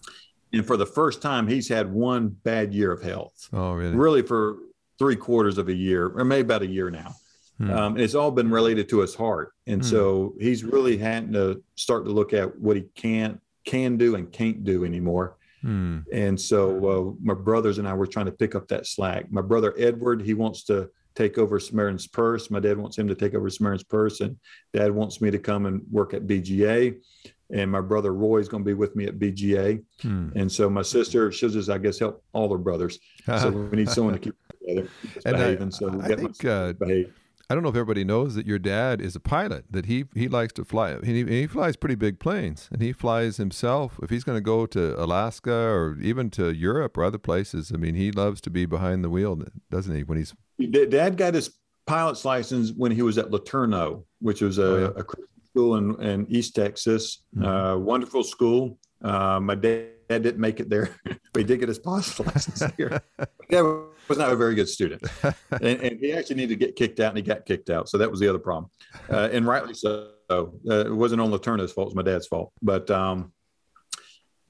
[0.55, 4.23] and for the first time, he's had one bad year of health oh really really
[4.23, 4.59] for
[4.99, 7.15] three quarters of a year or maybe about a year now.
[7.63, 7.71] Hmm.
[7.71, 9.89] Um, it's all been related to his heart, and Hmm.
[9.89, 14.33] so he's really had to start to look at what he can can do and
[14.33, 15.37] can't do anymore.
[15.61, 15.99] Hmm.
[16.13, 19.31] And so uh, my brothers and I were trying to pick up that slack.
[19.31, 22.51] My brother Edward, he wants to take over Samaritan's Purse.
[22.51, 24.37] My dad wants him to take over Samaritan's Purse, and
[24.73, 26.97] Dad wants me to come and work at BGA.
[27.55, 29.85] And my brother Roy is going to be with me at BGA.
[30.01, 30.31] Hmm.
[30.35, 32.99] And so my sister, she'll just, I guess, help all her brothers.
[33.27, 34.35] So we need someone to keep
[34.67, 37.13] together, us And I- so I think, uh, behave.
[37.51, 39.65] I don't know if everybody knows that your dad is a pilot.
[39.71, 40.97] That he he likes to fly.
[41.05, 43.99] He he flies pretty big planes, and he flies himself.
[44.03, 47.77] If he's going to go to Alaska or even to Europe or other places, I
[47.77, 49.39] mean, he loves to be behind the wheel,
[49.71, 50.03] doesn't he?
[50.05, 50.35] When he's
[50.71, 51.51] Dad got his
[51.87, 55.03] pilot's license when he was at LeTourneau, which was a, Oh, yeah.
[55.03, 55.05] a
[55.51, 57.25] school in, in East Texas.
[57.37, 57.75] Mhm.
[57.75, 58.79] Uh, wonderful school.
[59.03, 63.03] Uh, my dad didn't make it there, but he did get his pilot's license here.
[63.51, 63.63] Dad
[64.09, 65.03] was not a very good student,
[65.51, 67.89] and, and he actually needed to get kicked out, and he got kicked out.
[67.89, 68.71] So that was the other problem,
[69.11, 70.11] uh, and rightly so.
[70.31, 72.53] Uh, it wasn't on LeTourneau's fault; it was my dad's fault.
[72.63, 73.33] But um,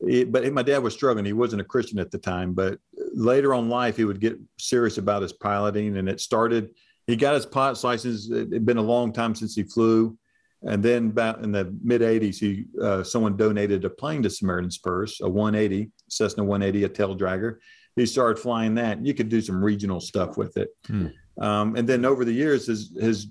[0.01, 1.25] it, but my dad was struggling.
[1.25, 2.79] He wasn't a Christian at the time, but
[3.15, 6.71] later on life, he would get serious about his piloting, and it started.
[7.07, 8.31] He got his pilot's license.
[8.31, 10.17] It had been a long time since he flew,
[10.62, 14.79] and then about in the mid '80s, he uh, someone donated a plane to Samaritan's
[14.79, 17.57] Purse, a 180 Cessna 180, a tail dragger.
[17.96, 19.05] He started flying that.
[19.05, 21.07] You could do some regional stuff with it, Hmm.
[21.38, 23.28] um, and then over the years, his his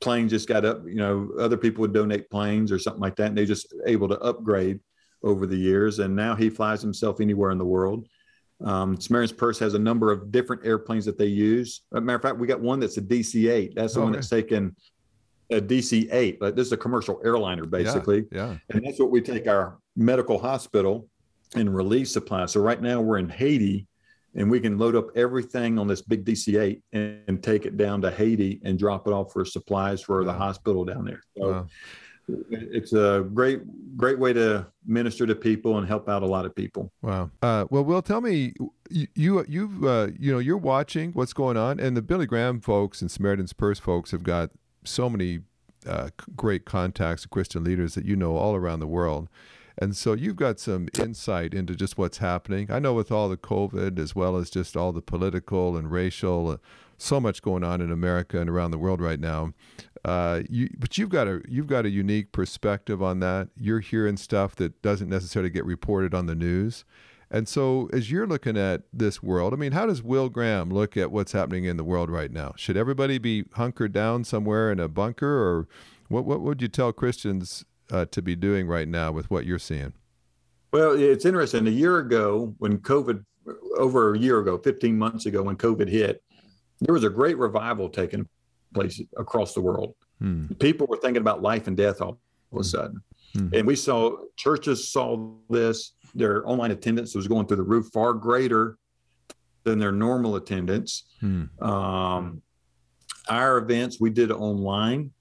[0.00, 0.82] plane just got up.
[0.86, 4.08] You know, other people would donate planes or something like that, and they just able
[4.08, 4.80] to upgrade
[5.22, 6.00] over the years.
[6.00, 8.08] And now he flies himself anywhere in the world.
[8.64, 11.82] Um, Samaritan's Purse has a number of different airplanes that they use.
[11.92, 13.74] As a matter of fact, we got one that's a DC-8.
[13.74, 14.16] That's the Oh, one okay.
[14.18, 14.74] that's taken
[15.50, 16.38] a DC-8.
[16.40, 18.24] But this is a commercial airliner, basically.
[18.32, 18.56] Yeah.
[18.70, 21.08] And that's what we take our medical hospital
[21.54, 22.52] and relief supplies.
[22.52, 23.86] So right now we're in Haiti
[24.34, 28.00] and we can load up everything on this big DC-8 and, and take it down
[28.02, 31.20] to Haiti and drop it off for supplies for the hospital down there.
[31.36, 31.66] So Wow.
[32.50, 33.60] it's a great,
[33.96, 36.90] great way to minister to people and help out a lot of people.
[37.02, 37.30] Wow.
[37.42, 38.54] Uh, well, Will, tell me,
[38.90, 42.60] you you you've uh, you know you're watching what's going on, and the Billy Graham
[42.60, 44.50] folks and Samaritan's Purse folks have got
[44.84, 45.40] so many
[45.86, 49.28] uh, great contacts, Christian leaders that you know all around the world,
[49.78, 52.70] and so you've got some insight into just what's happening.
[52.70, 56.48] I know with all the COVID, as well as just all the political and racial,
[56.48, 56.56] uh,
[56.98, 59.52] so much going on in America and around the world right now.
[60.04, 63.48] Uh, you, but you've got a you've got a unique perspective on that.
[63.56, 66.84] You're hearing stuff that doesn't necessarily get reported on the news.
[67.30, 70.98] And so, as you're looking at this world, I mean, how does Will Graham look
[70.98, 72.52] at what's happening in the world right now?
[72.56, 75.66] Should everybody be hunkered down somewhere in a bunker, or
[76.08, 76.24] what?
[76.24, 79.92] What would you tell Christians uh, to be doing right now with what you're seeing?
[80.72, 81.66] Well, it's interesting.
[81.66, 83.22] A year ago, when COVID,
[83.76, 86.22] over a year ago, 15 months ago, when COVID hit,
[86.80, 88.26] there was a great revival taking
[88.72, 89.94] place across the world.
[90.18, 90.46] Hmm.
[90.58, 92.18] People were thinking about life and death all
[92.50, 93.02] of a sudden.
[93.36, 93.58] Mhm.
[93.58, 98.14] And we saw churches saw this, their online attendance was going through the roof, far
[98.14, 98.78] greater
[99.64, 101.04] than their normal attendance.
[101.20, 101.44] Hmm.
[101.60, 102.42] Um,
[103.28, 105.12] our events, we did online.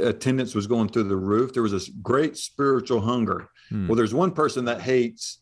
[0.00, 1.52] Attendance was going through the roof.
[1.52, 3.48] There was this great spiritual hunger.
[3.68, 3.88] Hmm.
[3.88, 5.40] Well, there's one person that hates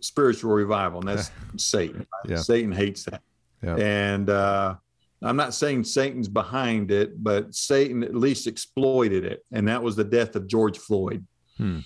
[0.00, 2.06] spiritual revival, and that's Satan.
[2.26, 2.36] Yeah.
[2.36, 3.22] Satan hates that.
[3.62, 3.76] Yeah.
[3.76, 4.74] And uh,
[5.22, 9.44] I'm not saying Satan's behind it, but Satan at least exploited it.
[9.52, 11.26] And that was the death of George Floyd.
[11.56, 11.80] Hmm.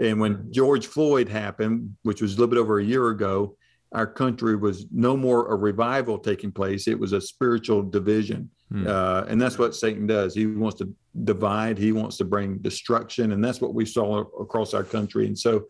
[0.00, 3.56] And when George Floyd happened, which was a little bit over a year ago,
[3.92, 6.86] our country was no more a revival taking place.
[6.86, 8.50] It was a spiritual division.
[8.72, 8.86] Hmm.
[8.86, 10.34] Uh, and that's what Satan does.
[10.34, 10.92] He wants to
[11.24, 13.32] divide, he wants to bring destruction.
[13.32, 15.26] And that's what we saw across our country.
[15.26, 15.66] And so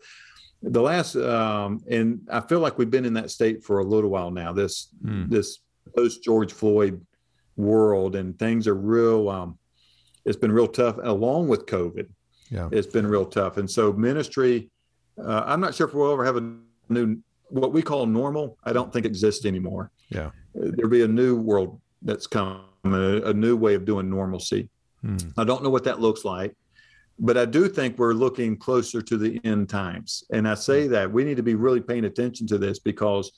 [0.63, 4.09] the last, um, and I feel like we've been in that state for a little
[4.09, 5.25] while now, this, Hmm.
[5.29, 5.59] this
[5.95, 6.99] post George Floyd
[7.55, 9.57] world, and things are real, um,
[10.25, 12.07] it's been real tough along with COVID
[12.49, 12.69] Yeah.
[12.71, 13.57] it's been real tough.
[13.57, 14.69] And so ministry,
[15.23, 16.55] uh, I'm not sure if we'll ever have a
[16.89, 17.17] new
[17.49, 18.57] what we call normal.
[18.65, 19.89] I don't think exists anymore.
[20.09, 20.27] Yeah.
[20.27, 22.61] Uh, There'll be a new world that's coming,
[22.93, 24.69] a, a new way of doing normalcy.
[25.01, 25.17] Hmm.
[25.37, 26.55] I don't know what that looks like,
[27.19, 30.23] but I do think we're looking closer to the end times.
[30.31, 33.31] And I say that we need to be really paying attention to this because,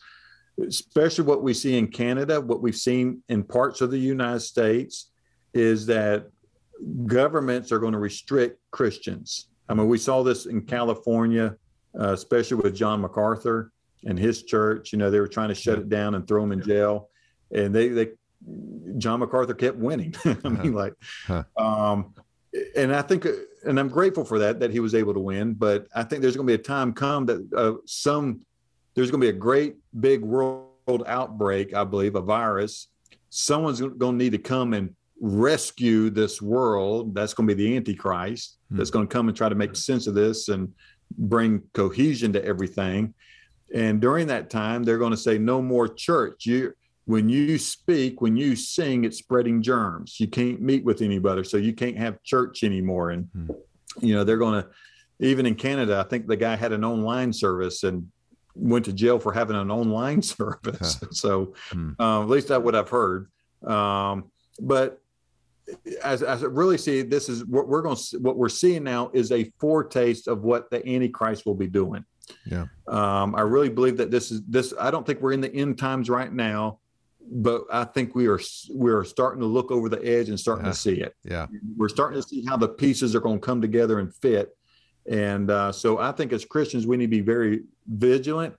[0.65, 5.11] especially what we see in Canada, what we've seen in parts of the United States,
[5.53, 6.27] is that
[7.05, 9.47] governments are going to restrict Christians.
[9.67, 11.55] I mean, we saw this in California,
[11.99, 13.71] uh, especially with John MacArthur
[14.05, 14.91] and his church.
[14.91, 17.09] You know, they were trying to shut it down and throw him in jail,
[17.53, 18.09] and they they
[18.97, 20.15] John MacArthur kept winning.
[20.25, 20.93] I mean, like,
[21.25, 21.43] Huh.
[21.57, 22.13] um,
[22.75, 23.27] and I think,
[23.65, 25.53] and I'm grateful for that that he was able to win.
[25.53, 28.41] But I think there's going to be a time come that uh, some
[28.95, 31.73] there's going to be a great big world outbreak.
[31.73, 32.87] I believe a virus.
[33.29, 37.13] Someone's going to need to come and rescue this world.
[37.13, 38.57] That's going to be the Antichrist.
[38.69, 38.77] Hmm.
[38.77, 40.73] That's going to come and try to make sense of this and
[41.17, 43.13] bring cohesion to everything.
[43.73, 46.73] And during that time, they're going to say, "No more church." You,
[47.09, 50.19] when you speak, when you sing, it's spreading germs.
[50.19, 53.09] You can't meet with anybody, so you can't have church anymore.
[53.09, 53.47] And Hmm.
[53.99, 54.69] you know they're going to,
[55.19, 58.07] even in Canada, I think the guy had an online service and
[58.53, 61.01] went to jail for having an online service.
[61.11, 61.55] so,
[61.99, 63.31] uh, at least that's what I've heard.
[63.65, 64.29] Um,
[64.61, 65.01] but
[66.03, 67.95] as, as I really see, this is what we're going.
[67.95, 72.05] to What we're seeing now is a foretaste of what the Antichrist will be doing.
[72.45, 72.67] Yeah.
[72.87, 74.75] Um, I really believe that this is this.
[74.79, 76.79] I don't think we're in the end times right now,
[77.31, 78.39] but I think we are
[78.73, 80.71] we are starting to look over the edge and starting Yeah.
[80.71, 81.15] to see it.
[81.23, 81.47] Yeah.
[81.77, 84.55] We're starting to see how the pieces are going to come together and fit.
[85.09, 88.55] And uh, so I think as Christians, we need to be very vigilant.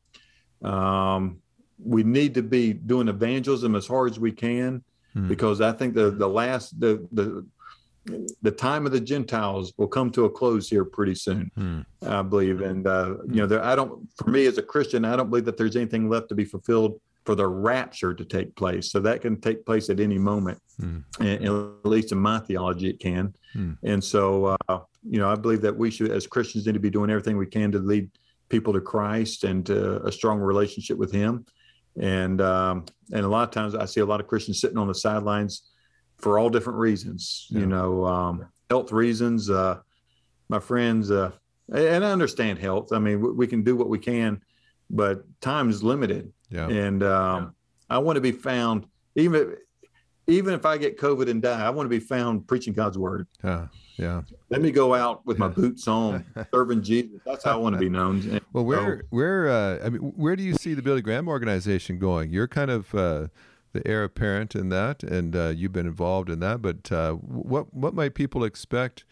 [0.63, 1.39] Um,
[1.83, 5.27] we need to be doing evangelism as hard as we can Hmm.
[5.27, 7.45] because I think the the last the the
[8.43, 11.81] the time of the Gentiles will come to a close here pretty soon, Hmm.
[12.07, 12.61] I believe.
[12.61, 14.09] And uh, you know, there, I don't.
[14.17, 17.01] For me as a Christian, I don't believe that there's anything left to be fulfilled
[17.25, 18.91] for the rapture to take place.
[18.91, 20.59] So that can take place at any moment.
[20.79, 20.99] Hmm.
[21.19, 23.35] And, and at least in my theology, it can.
[23.53, 23.73] Hmm.
[23.83, 26.91] And so, uh, you know, I believe that we should, as Christians, need to be
[26.91, 28.11] doing everything we can to lead
[28.49, 31.45] people to Christ and to a strong relationship with Him.
[32.01, 34.89] And um, and a lot of times, I see a lot of Christians sitting on
[34.89, 35.71] the sidelines
[36.19, 37.47] for all different reasons.
[37.51, 37.61] Yeah.
[37.61, 39.51] You know, um, health reasons.
[39.51, 39.81] Uh,
[40.49, 41.33] my friends, uh,
[41.73, 42.93] and I understand health.
[42.93, 44.41] I mean, we, we can do what we can,
[44.89, 46.69] but time is limited Yeah.
[46.69, 47.55] and um,
[47.89, 49.59] I want to be found even if,
[50.27, 53.27] even if I get COVID and die, I want to be found preaching God's word.
[53.43, 53.67] Yeah.
[53.97, 54.23] Yeah.
[54.49, 57.21] Let me go out with my boots on, serving Jesus.
[57.27, 58.21] That's how I want to be known.
[58.31, 61.29] And Well, where so- where uh, I mean, where do you see the Billy Graham
[61.29, 62.33] organization going?
[62.33, 63.27] You're kind of uh,
[63.73, 66.63] the heir apparent in that, and uh, you've been involved in that.
[66.63, 69.05] But uh, what what might people expect?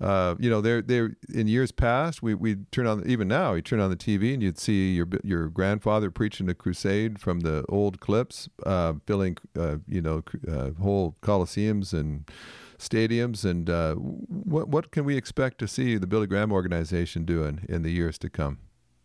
[0.00, 2.22] Uh, you know, they're they're in years past.
[2.22, 3.52] We we turn on even now.
[3.52, 7.40] You turn on the TV and you'd see your your grandfather preaching a crusade from
[7.40, 12.30] the old clips, uh, filling uh, you know uh, whole coliseums and
[12.78, 13.44] stadiums.
[13.44, 17.82] And uh, what what can we expect to see the Billy Graham organization doing in
[17.82, 18.58] the years to come?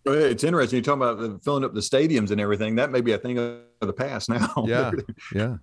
[0.06, 0.78] Well, It's interesting.
[0.78, 2.76] You're talking about filling up the stadiums and everything.
[2.76, 4.54] That may be a thing of the past now.
[4.68, 4.92] Yeah.
[5.34, 5.58] Yeah.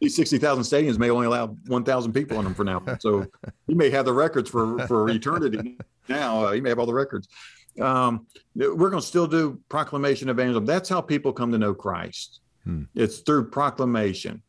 [0.00, 2.82] These 60,000 stadiums may only allow 1,000 people in them for now.
[2.98, 3.26] So
[3.66, 5.78] you may have the records for, for eternity
[6.08, 6.46] now.
[6.46, 7.28] Uh, you may have all the records.
[7.80, 10.66] Um, we're going to still do proclamation evangelism.
[10.66, 12.40] That's how people come to know Christ.
[12.64, 12.84] Hmm.
[12.94, 14.42] It's through proclamation.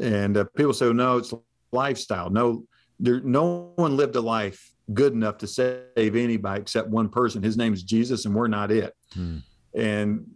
[0.00, 1.32] And uh, people say, no, it's
[1.72, 2.30] lifestyle.
[2.30, 2.64] No,
[2.98, 7.42] there, no one lived a life good enough to save anybody except one person.
[7.42, 8.94] His name is Jesus, and we're not it.
[9.14, 9.38] Hmm.
[9.74, 10.26] And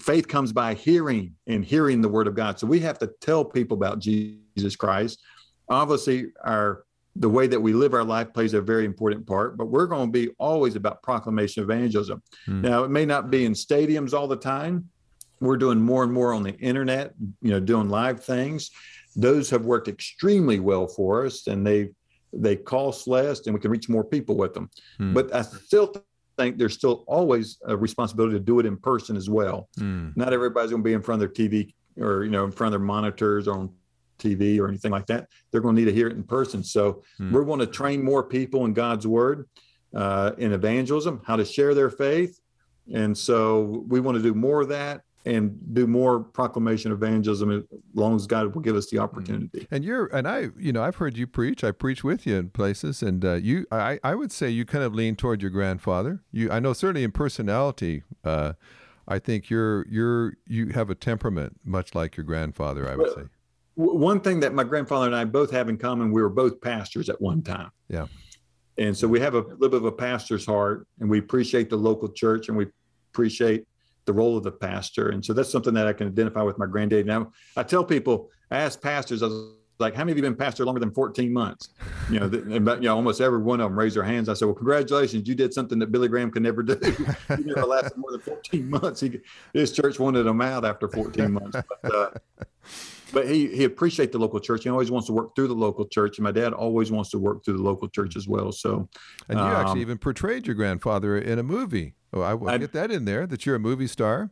[0.00, 2.58] faith comes by hearing and hearing the word of God.
[2.58, 5.20] So we have to tell people about Jesus Christ.
[5.68, 6.84] Obviously, our
[7.16, 10.06] the way that we live our life plays a very important part, but we're going
[10.06, 12.22] to be always about proclamation evangelism.
[12.46, 12.62] Hmm.
[12.62, 14.88] Now, it may not be in stadiums all the time.
[15.40, 18.70] We're doing more and more on the internet, you know, doing live things.
[19.16, 21.90] Those have worked extremely well for us, and they
[22.32, 24.70] they cost less, and we can reach more people with them.
[24.98, 25.14] Hmm.
[25.14, 25.92] But I still
[26.38, 29.68] think there's still always a responsibility to do it in person as well.
[29.78, 30.10] Hmm.
[30.16, 32.74] Not everybody's going to be in front of their TV or you know in front
[32.74, 33.70] of their monitors or on
[34.18, 35.28] TV or anything like that.
[35.50, 36.62] They're going to need to hear it in person.
[36.62, 37.32] So Hmm.
[37.32, 39.48] we're going to train more people in God's word,
[39.94, 42.38] uh, in evangelism, how to share their faith,
[42.92, 47.62] and so we want to do more of that and do more proclamation evangelism as
[47.94, 49.66] long as God will give us the opportunity.
[49.70, 51.62] And you're and I, you know, I've heard you preach.
[51.62, 54.84] I preach with you in places, and uh, you, I, I would say you kind
[54.84, 56.22] of lean toward your grandfather.
[56.32, 58.54] You, I know certainly in personality, uh,
[59.06, 62.90] I think you're you're you have a temperament much like your grandfather.
[62.90, 63.22] I would say.
[63.74, 67.08] One thing that my grandfather and I both have in common, we were both pastors
[67.08, 67.70] at one time.
[67.88, 68.06] Yeah.
[68.76, 71.76] And so we have a little bit of a pastor's heart and we appreciate the
[71.76, 72.66] local church and we
[73.12, 73.64] appreciate
[74.10, 75.10] the role of the pastor.
[75.10, 77.06] And so that's something that I can identify with my granddad.
[77.06, 80.34] Now, I tell people, I ask pastors, I was like, how many of you been
[80.34, 81.68] pastor longer than 14 months?
[82.10, 84.28] You know, you know, almost every one of them raised their hands.
[84.28, 85.28] I said, well, congratulations.
[85.28, 86.76] You did something that Billy Graham could never do.
[87.36, 89.00] he never lasted more than 14 months.
[89.00, 89.20] He,
[89.54, 91.56] his church wanted him out after 14 months.
[91.82, 92.10] But, uh,
[93.10, 94.62] but he he appreciates the local church.
[94.64, 97.18] He always wants to work through the local church, and my dad always wants to
[97.18, 98.52] work through the local church as well.
[98.52, 98.88] So,
[99.28, 101.94] And you actually um, even portrayed your grandfather in a movie.
[102.12, 103.26] Oh, I will I- get that in there.
[103.26, 104.30] That you're a movie star.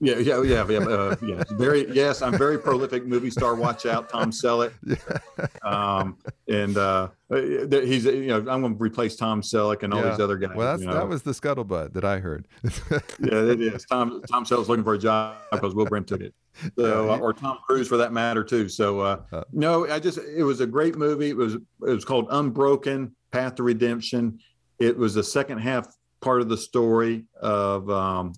[0.00, 0.78] Yeah, yeah, yeah, yeah.
[0.78, 1.42] Uh, yeah.
[1.52, 3.54] Very yes, I'm very prolific movie star.
[3.54, 4.72] Watch out, Tom Selleck.
[5.62, 6.16] Um,
[6.48, 10.10] and uh, he's you know I'm going to replace Tom Selleck and all Yeah.
[10.10, 10.54] these other guys.
[10.56, 10.94] Well, you know.
[10.94, 12.46] that was the scuttlebutt that I heard.
[12.62, 13.84] yeah, it is.
[13.86, 16.34] Tom Tom Selleck's looking for a job because Will Graham took it.
[16.78, 18.68] So, he- or Tom Cruise for that matter too.
[18.68, 19.42] So, uh, Uh.
[19.52, 21.30] no, I just it was a great movie.
[21.30, 24.38] It was it was called Unbroken: Path to Redemption.
[24.78, 25.88] It was the second half
[26.20, 28.32] part of the story of um,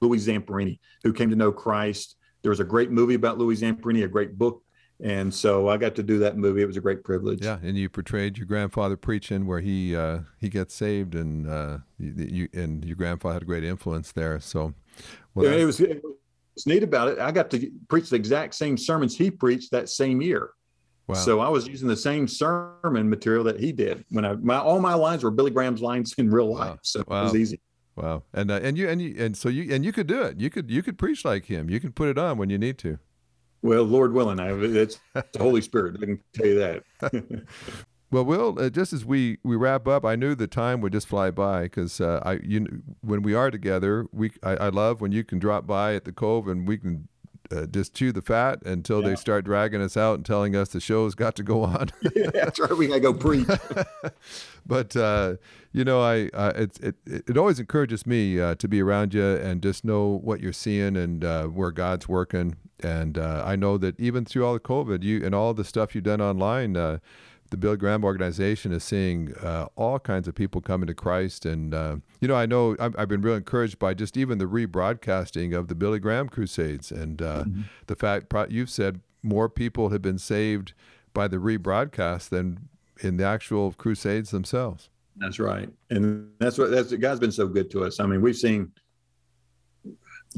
[0.00, 2.16] Louis Zamperini, who came to know Christ.
[2.42, 4.62] There was a great movie about Louis Zamperini, a great book,
[5.02, 6.62] and so I got to do that movie.
[6.62, 7.44] It was a great privilege.
[7.44, 11.78] yeah, and you portrayed your grandfather preaching where he uh, he gets saved, and uh,
[11.98, 14.38] you, and your grandfather had a great influence there.
[14.40, 14.74] So,
[15.34, 17.18] well, Yeah, it was it was neat about it.
[17.18, 20.50] I got to preach the exact same sermons he preached that same year.
[21.08, 21.14] wow.
[21.16, 24.04] So I was using the same sermon material that he did.
[24.10, 26.68] When I my all my lines were Billy Graham's lines in real life.
[26.70, 26.78] Wow.
[26.82, 27.20] so Wow.
[27.20, 27.60] it was easy.
[28.00, 30.38] Wow, and uh, and you and you and so you and you could do it.
[30.38, 31.68] You could you could preach like him.
[31.68, 32.98] You can put it on when you need to.
[33.60, 35.96] Well, Lord willing, I it's the Holy Spirit.
[36.00, 37.42] I can tell you that.
[38.10, 41.06] Well, Will, uh, just as we, we wrap up, I knew the time would just
[41.06, 45.12] fly by because uh, I you when we are together, we I, I love when
[45.12, 47.08] you can drop by at the Cove and we can
[47.50, 49.08] uh, just chew the fat until Yeah.
[49.10, 51.90] they start dragging us out and telling us the show's got to go on.
[52.32, 52.76] That's right.
[52.76, 53.46] We gotta go preach.
[54.66, 55.36] but uh,
[55.72, 59.24] you know, I, I it, it it always encourages me uh, to be around you
[59.24, 62.56] and just know what you're seeing and uh, where God's working.
[62.80, 65.94] And uh, I know that even through all the COVID, you and all the stuff
[65.94, 66.98] you've done online, uh,
[67.50, 71.46] the Bill Graham organization is seeing uh, all kinds of people coming to Christ.
[71.46, 74.46] And uh, you know, I know I've, I've been really encouraged by just even the
[74.46, 77.44] rebroadcasting of the Billy Graham Crusades and uh,
[77.86, 80.72] the fact you've said more people have been saved
[81.14, 82.68] by the rebroadcast than
[83.00, 84.90] in the actual crusades themselves.
[85.16, 85.68] That's right.
[85.90, 88.00] And that's what that's God's been so good to us.
[88.00, 88.72] I mean, we've seen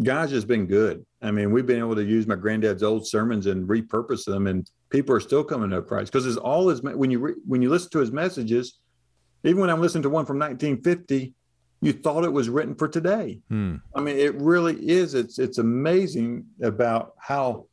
[0.03, 1.05] God's just been good.
[1.21, 4.71] I mean, we've been able to use my granddad's old sermons and repurpose them, and
[4.91, 6.83] people are still coming to Christ because it's all his.
[6.83, 8.79] When you re, when you listen to his messages,
[9.45, 11.35] even when I'm listening to one from 1950,
[11.81, 13.41] you thought it was written for today.
[13.49, 13.77] Hmm.
[13.95, 15.15] I mean, it really is.
[15.15, 17.67] It's it's amazing about how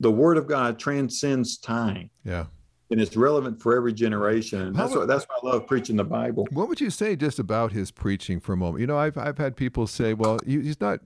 [0.00, 2.46] the Word of God transcends time Yeah.
[2.90, 4.62] and it's relevant for every generation.
[4.62, 6.48] And that's would- what that's why I love preaching the Bible.
[6.52, 8.80] What would you say just about his preaching for a moment?
[8.80, 11.00] You know, I've I've had people say, well, he's not.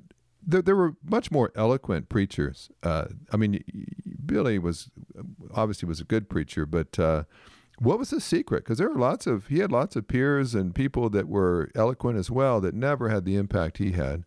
[0.46, 2.70] There, there were much more eloquent preachers.
[2.82, 3.64] Uh, I mean,
[4.26, 4.90] Billy was
[5.54, 7.24] obviously was a good preacher, but uh,
[7.78, 8.64] what was the secret?
[8.64, 12.18] Because there were lots of he had lots of peers and people that were eloquent
[12.18, 14.24] as well that never had the impact he had.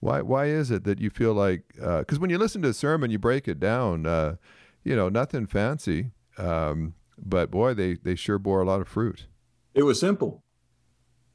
[0.00, 1.64] Why why is it that you feel like?
[1.74, 4.06] Because when you listen to a sermon, you break it down.
[4.06, 4.36] Uh,
[4.84, 9.26] you know, nothing fancy, um, but boy, they they sure bore a lot of fruit.
[9.74, 10.44] It was simple,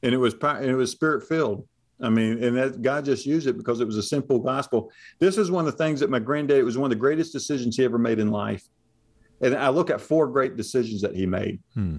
[0.02, 1.68] and it was and it was spirit filled.
[2.00, 4.90] I mean, and that God just used it because it was a simple gospel.
[5.20, 6.58] This is one of the things that my granddad.
[6.58, 8.64] It was one of the greatest decisions he ever made in life.
[9.40, 11.60] And I look at four great decisions that he made.
[11.74, 11.98] Hmm.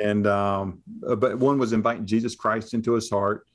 [0.00, 3.46] And um, but one was inviting Jesus Christ into his heart.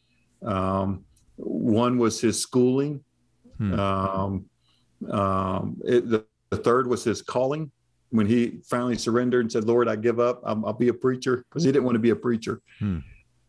[0.45, 1.03] Um,
[1.37, 3.03] one was his schooling.
[3.57, 3.79] Hmm.
[3.79, 4.45] Um,
[5.11, 7.71] um, it, the, the third was his calling.
[8.11, 10.41] When he finally surrendered and said, "Lord, I give up.
[10.45, 12.61] I'll, I'll be a preacher," because he didn't want to be a preacher.
[12.79, 12.99] Hmm.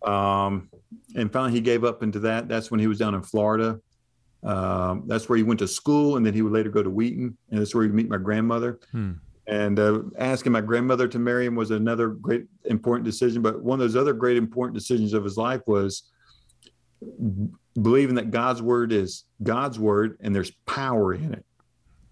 [0.04, 0.68] Um,
[1.14, 2.48] and finally, he gave up into that.
[2.48, 3.80] That's when he was down in Florida.
[4.42, 7.36] Um, that's where he went to school, and then he would later go to Wheaton,
[7.50, 8.78] and that's where he would meet my grandmother.
[8.92, 9.12] Hmm.
[9.48, 13.42] And uh, asking my grandmother to marry him was another great important decision.
[13.42, 16.10] But one of those other great important decisions of his life was
[17.80, 21.44] believing that God's word is God's word and there's power in it.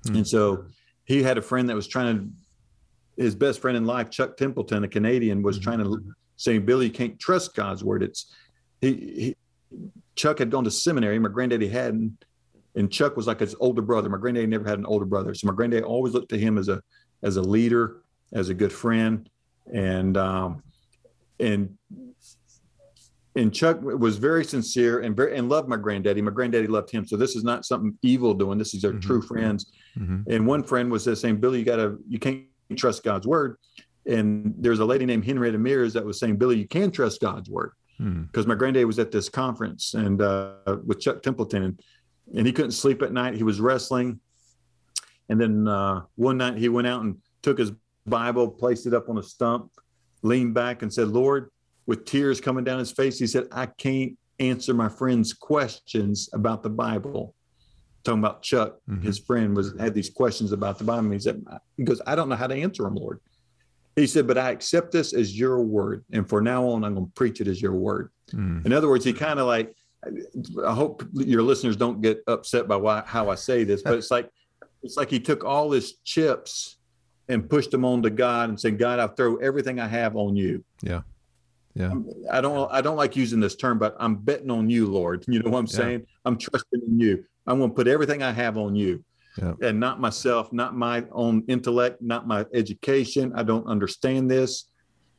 [0.06, 0.16] Hmm.
[0.16, 0.66] And so
[1.04, 4.84] he had a friend that was trying to, his best friend in life, Chuck Templeton,
[4.84, 5.98] a Canadian, was trying to
[6.36, 8.02] say, Billy, you can't trust God's word.
[8.02, 8.34] It's
[8.80, 9.36] he, he
[10.16, 12.24] Chuck had gone to seminary, my granddaddy hadn't,
[12.76, 14.08] and Chuck was like his older brother.
[14.08, 15.34] My granddaddy never had an older brother.
[15.34, 16.80] So my granddaddy always looked to him as a
[17.22, 19.28] as a leader, as a good friend.
[19.72, 20.62] And um
[21.40, 21.76] and
[23.36, 26.22] and Chuck was very sincere and very and loved my granddaddy.
[26.22, 27.06] My granddaddy loved him.
[27.06, 28.58] So this is not something evil doing.
[28.58, 29.02] This is their Mhm.
[29.02, 29.72] true friends.
[29.98, 30.24] Mhm.
[30.28, 32.44] And one friend was saying, Billy, you gotta you can't
[32.76, 33.56] trust God's word.
[34.06, 37.48] And there's a lady named Henrietta Mears that was saying, Billy, you can trust God's
[37.48, 38.22] word Hmm.
[38.24, 41.80] because my granddad was at this conference and uh, with Chuck Templeton, and,
[42.36, 43.34] and he couldn't sleep at night.
[43.34, 44.18] He was wrestling,
[45.28, 47.70] and then uh, one night he went out and took his
[48.04, 49.70] Bible, placed it up on a stump,
[50.22, 51.50] leaned back, and said, "Lord,"
[51.86, 56.64] with tears coming down his face, he said, "I can't answer my friend's questions about
[56.64, 57.34] the Bible."
[58.02, 59.02] Talking about Chuck, Mhm.
[59.02, 61.10] his friend was had these questions about the Bible.
[61.12, 61.42] He said,
[61.76, 63.20] "He goes, I don't know how to answer them, Lord."
[63.96, 67.06] He said, "But I accept this as your word, and for now on, I'm going
[67.06, 68.60] to preach it as your word." Hmm.
[68.64, 69.74] In other words, he kind of like,
[70.66, 74.10] I hope your listeners don't get upset by why, how I say this, but it's
[74.10, 74.30] like,
[74.82, 76.76] it's like he took all his chips
[77.28, 80.64] and pushed them onto God and said, God, I throw everything I have on you.
[80.82, 81.02] Yeah.
[81.74, 81.92] Yeah.
[82.30, 85.24] I don't, I don't like using this term, but I'm betting on you, Lord.
[85.26, 85.76] You know what I'm Yeah.
[85.76, 86.06] saying?
[86.24, 87.24] I'm trusting in you.
[87.46, 89.02] I'm going to put everything I have on you
[89.36, 89.54] Yeah.
[89.62, 93.32] and not myself, not my own intellect, not my education.
[93.34, 94.68] I don't understand this.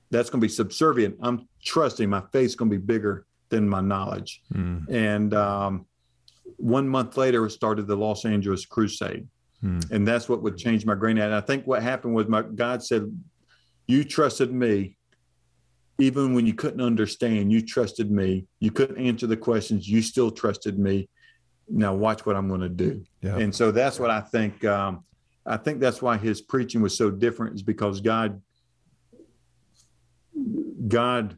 [0.10, 1.18] That's going to be subservient.
[1.22, 4.42] I'm trusting my faith's going to be bigger than my knowledge.
[4.54, 4.80] Hmm.
[4.90, 5.86] And um,
[6.58, 9.28] one month later, it started the Los Angeles Crusade,
[9.62, 9.80] Hmm.
[9.92, 11.26] and that's what would change my granddad.
[11.26, 13.12] And I think what happened was my God said,
[13.88, 14.98] "You trusted me,
[16.00, 17.52] even when you couldn't understand.
[17.52, 18.46] You trusted me.
[18.60, 19.88] You couldn't answer the questions.
[19.88, 21.10] You still trusted me.
[21.68, 23.38] Now watch what I'm going to do." Yeah.
[23.38, 24.64] And so that's what I think.
[24.66, 25.04] Um,
[25.46, 28.42] I think that's why his preaching was so different, is because God,
[30.88, 31.38] God,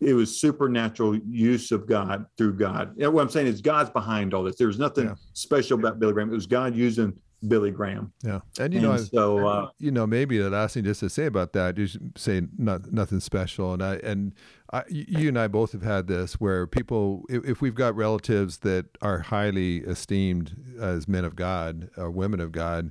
[0.00, 2.96] it was supernatural use of God through God.
[2.96, 4.56] Know, what I'm saying is God's behind all this.
[4.56, 5.14] There was nothing Yeah.
[5.32, 6.30] special about Billy Graham.
[6.30, 7.12] It was God using
[7.46, 8.12] Billy Graham.
[8.22, 11.10] Yeah, and you And know, so uh, you know, maybe the last thing just to
[11.10, 13.72] say about that is say not, nothing special.
[13.72, 14.34] And I and
[14.72, 18.58] I, you and I both have had this where people, if, if we've got relatives
[18.58, 22.90] that are highly esteemed as men of God or women of God,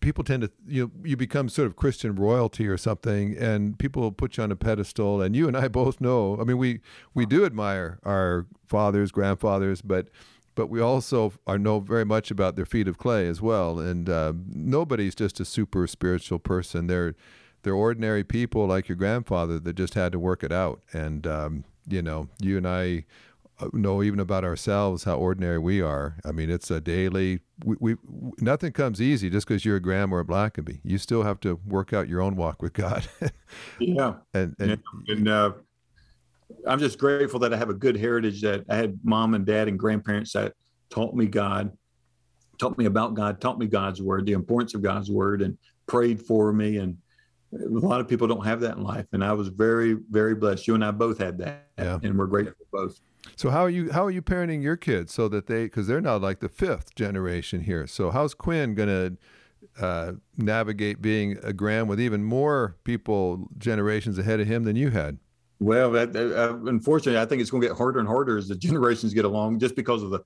[0.00, 4.36] people tend to you you become sort of Christian royalty or something, and people put
[4.36, 5.22] you on a pedestal.
[5.22, 6.36] And you and I both know.
[6.40, 6.80] I mean, we
[7.14, 10.08] we do admire our fathers, grandfathers, but
[10.60, 13.78] but we also are know very much about their feet of clay as well.
[13.78, 16.86] And uh, nobody's just a super spiritual person.
[16.86, 17.14] They're
[17.62, 20.82] they're ordinary people like your grandfather that just had to work it out.
[20.92, 23.06] And um, you know, you and I
[23.58, 26.18] uh, know even about ourselves how ordinary we are.
[26.26, 27.40] I mean, it's a daily.
[27.64, 27.96] We, we
[28.38, 30.80] nothing comes easy just because you're a Graham or a Blackaby.
[30.84, 33.08] You still have to work out your own walk with God.
[33.78, 35.52] yeah, and and, and, and uh,
[36.66, 38.40] I'm just grateful that I have a good heritage.
[38.42, 40.54] That I had mom and dad and grandparents that
[40.90, 41.72] taught me God,
[42.58, 45.56] taught me about God, taught me God's word, the importance of God's word, and
[45.86, 46.78] prayed for me.
[46.78, 46.96] And
[47.52, 50.68] a lot of people don't have that in life, and I was very, very blessed.
[50.68, 51.98] You and I both had that, Yeah.
[52.02, 53.00] and we're grateful both.
[53.36, 56.00] So how are you how are you parenting your kids so that they because they're
[56.00, 57.86] now like the fifth generation here.
[57.86, 59.12] So how's Quinn gonna
[59.78, 64.90] uh, navigate being a Graham with even more people generations ahead of him than you
[64.90, 65.18] had?
[65.60, 68.54] Well, that, uh, unfortunately, I think it's going to get harder and harder as the
[68.66, 70.20] generations get along, just because of the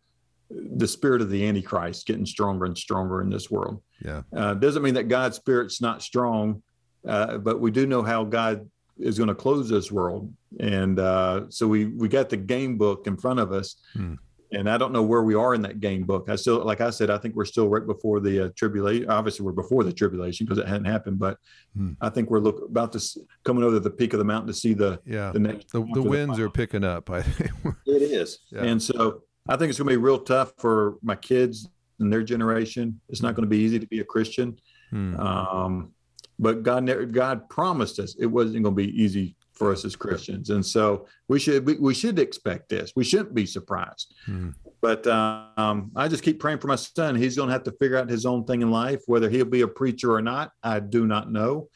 [0.50, 3.82] the spirit of the Antichrist getting stronger and stronger in this world.
[4.04, 4.22] Yeah.
[4.32, 6.62] Uh, doesn't mean that God's spirit's not strong,
[7.08, 8.68] uh, but we do know how God
[8.98, 13.06] is going to close this world, and uh, so we we got the game book
[13.06, 14.14] in front of us, Hmm.
[14.56, 16.28] And I don't know where we are in that game book.
[16.28, 19.10] I still, like I said, I think we're still right before the uh, tribulation.
[19.10, 21.38] Obviously, we're before the tribulation because it hadn't happened, but
[21.76, 21.92] Hmm.
[22.00, 24.54] I think we're look about to s- coming over the peak of the mountain to
[24.54, 25.32] see the Yeah.
[25.32, 26.46] the next The, the winds final.
[26.46, 27.10] are picking up.
[27.18, 27.50] I think.
[27.86, 28.38] It is.
[28.50, 28.62] Yeah.
[28.62, 32.22] And so I think it's going to be real tough for my kids and their
[32.22, 33.00] generation.
[33.08, 34.56] It's not going to be easy to be a Christian.
[34.90, 35.16] Hmm.
[35.18, 35.90] Um,
[36.38, 39.96] but God, never, God promised us it wasn't going to be easy for us as
[39.96, 40.50] Christians.
[40.50, 42.92] And so we should, we, we should expect this.
[42.94, 44.14] We shouldn't be surprised.
[44.26, 44.50] Hmm.
[44.82, 47.14] But um, I just keep praying for my son.
[47.14, 49.62] He's going to have to figure out his own thing in life, whether he'll be
[49.62, 50.50] a preacher or not.
[50.62, 51.68] I do not know.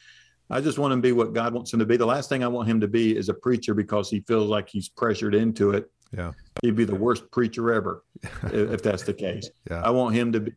[0.51, 1.97] I just want him to be what God wants him to be.
[1.97, 4.68] The last thing I want him to be is a preacher because he feels like
[4.68, 5.91] he's pressured into it.
[6.14, 6.32] Yeah.
[6.61, 8.05] He'd be the worst preacher ever
[8.45, 9.49] if if that's the case.
[9.70, 9.80] Yeah.
[9.82, 10.53] I want him to be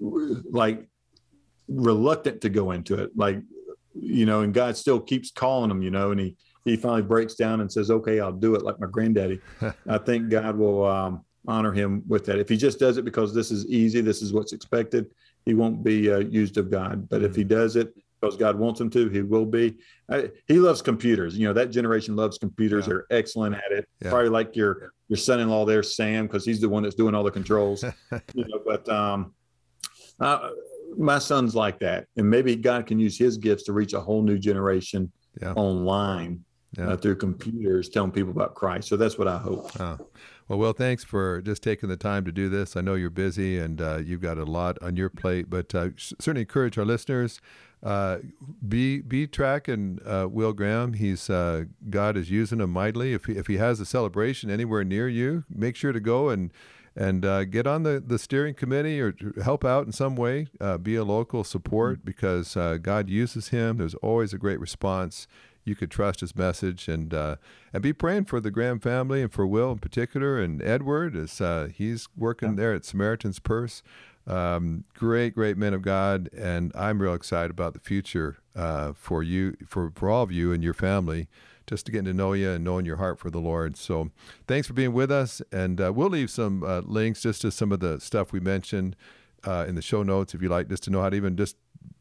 [0.00, 0.88] like
[1.68, 3.40] reluctant to go into it, like
[3.94, 7.34] you know, and God still keeps calling him, you know, and he he finally breaks
[7.34, 9.40] down and says, "Okay, I'll do it," like my granddaddy.
[9.88, 12.38] I think God will um, honor him with that.
[12.38, 15.10] If he just does it because this is easy, this is what's expected,
[15.44, 17.08] he won't be uh, used of God.
[17.08, 19.76] But if he does it because God wants him to, he will be.
[20.08, 21.36] I, he loves computers.
[21.36, 22.86] You know, that generation loves computers.
[22.86, 22.94] Yeah.
[22.94, 23.88] They're excellent at it.
[24.00, 24.10] Yeah.
[24.10, 27.30] Probably like your your son-in-law there, Sam, because he's the one that's doing all the
[27.30, 27.82] controls.
[28.34, 29.34] you know, but um,
[30.20, 30.50] uh,
[30.96, 34.22] my son's like that, and maybe God can use his gifts to reach a whole
[34.22, 35.52] new generation Yeah.
[35.54, 36.44] online
[36.76, 36.90] Yeah.
[36.90, 38.88] uh, through computers, telling people about Christ.
[38.88, 39.70] So that's what I hope.
[39.80, 39.98] Oh.
[40.48, 42.76] Well, Will, thanks for just taking the time to do this.
[42.76, 45.88] I know you're busy and uh, you've got a lot on your plate, but uh,
[45.96, 47.40] certainly encourage our listeners.
[47.82, 48.18] Uh,
[48.66, 50.94] be be tracking uh, Will Graham.
[50.94, 53.12] He's uh, God is using him mightily.
[53.14, 56.50] If he, if he has a celebration anywhere near you, make sure to go and
[56.96, 60.46] and uh, get on the, the steering committee or help out in some way.
[60.60, 63.78] Uh, be a local support because uh, God uses him.
[63.78, 65.26] There's always a great response
[65.64, 67.36] you could trust his message and uh,
[67.72, 71.40] and be praying for the Graham family and for Will in particular and Edward as
[71.40, 73.82] uh, he's working there at Samaritan's Purse.
[74.26, 79.22] Um, great, great men of God, and I'm real excited about the future uh, for
[79.22, 81.28] you, for for all of you and your family,
[81.66, 83.76] just to getting to know you and knowing your heart for the Lord.
[83.76, 84.10] So,
[84.46, 87.72] thanks for being with us, and uh, we'll leave some uh, links just to some
[87.72, 88.96] of the stuff we mentioned
[89.46, 91.56] uh, in the show notes if you like, just to know how to even just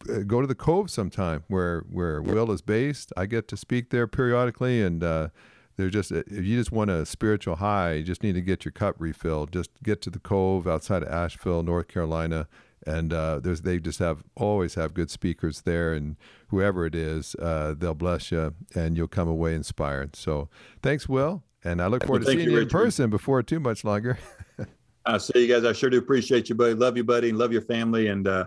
[0.10, 3.12] uh, go to the Cove sometime where where Will is based.
[3.16, 5.30] I get to speak there periodically, and uh,
[5.78, 8.72] they're just if you just want a spiritual high, you just need to get your
[8.72, 9.52] cup refilled.
[9.52, 12.48] Just get to the Cove outside of Asheville, North Carolina,
[12.86, 16.16] and uh, there's they just have always have good speakers there, and
[16.48, 20.16] whoever it is, uh, they'll bless you, and you'll come away inspired.
[20.16, 20.50] So
[20.82, 24.18] thanks, Will, and I look forward to seeing you, in person before too much longer.
[25.06, 25.66] I see you guys.
[25.66, 26.74] I sure do appreciate you, buddy.
[26.74, 28.46] Love you, buddy, and love your family, and uh,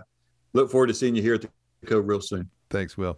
[0.53, 1.49] look forward to seeing you here at the
[1.85, 2.49] Cove real soon.
[2.69, 3.17] thanks, Will.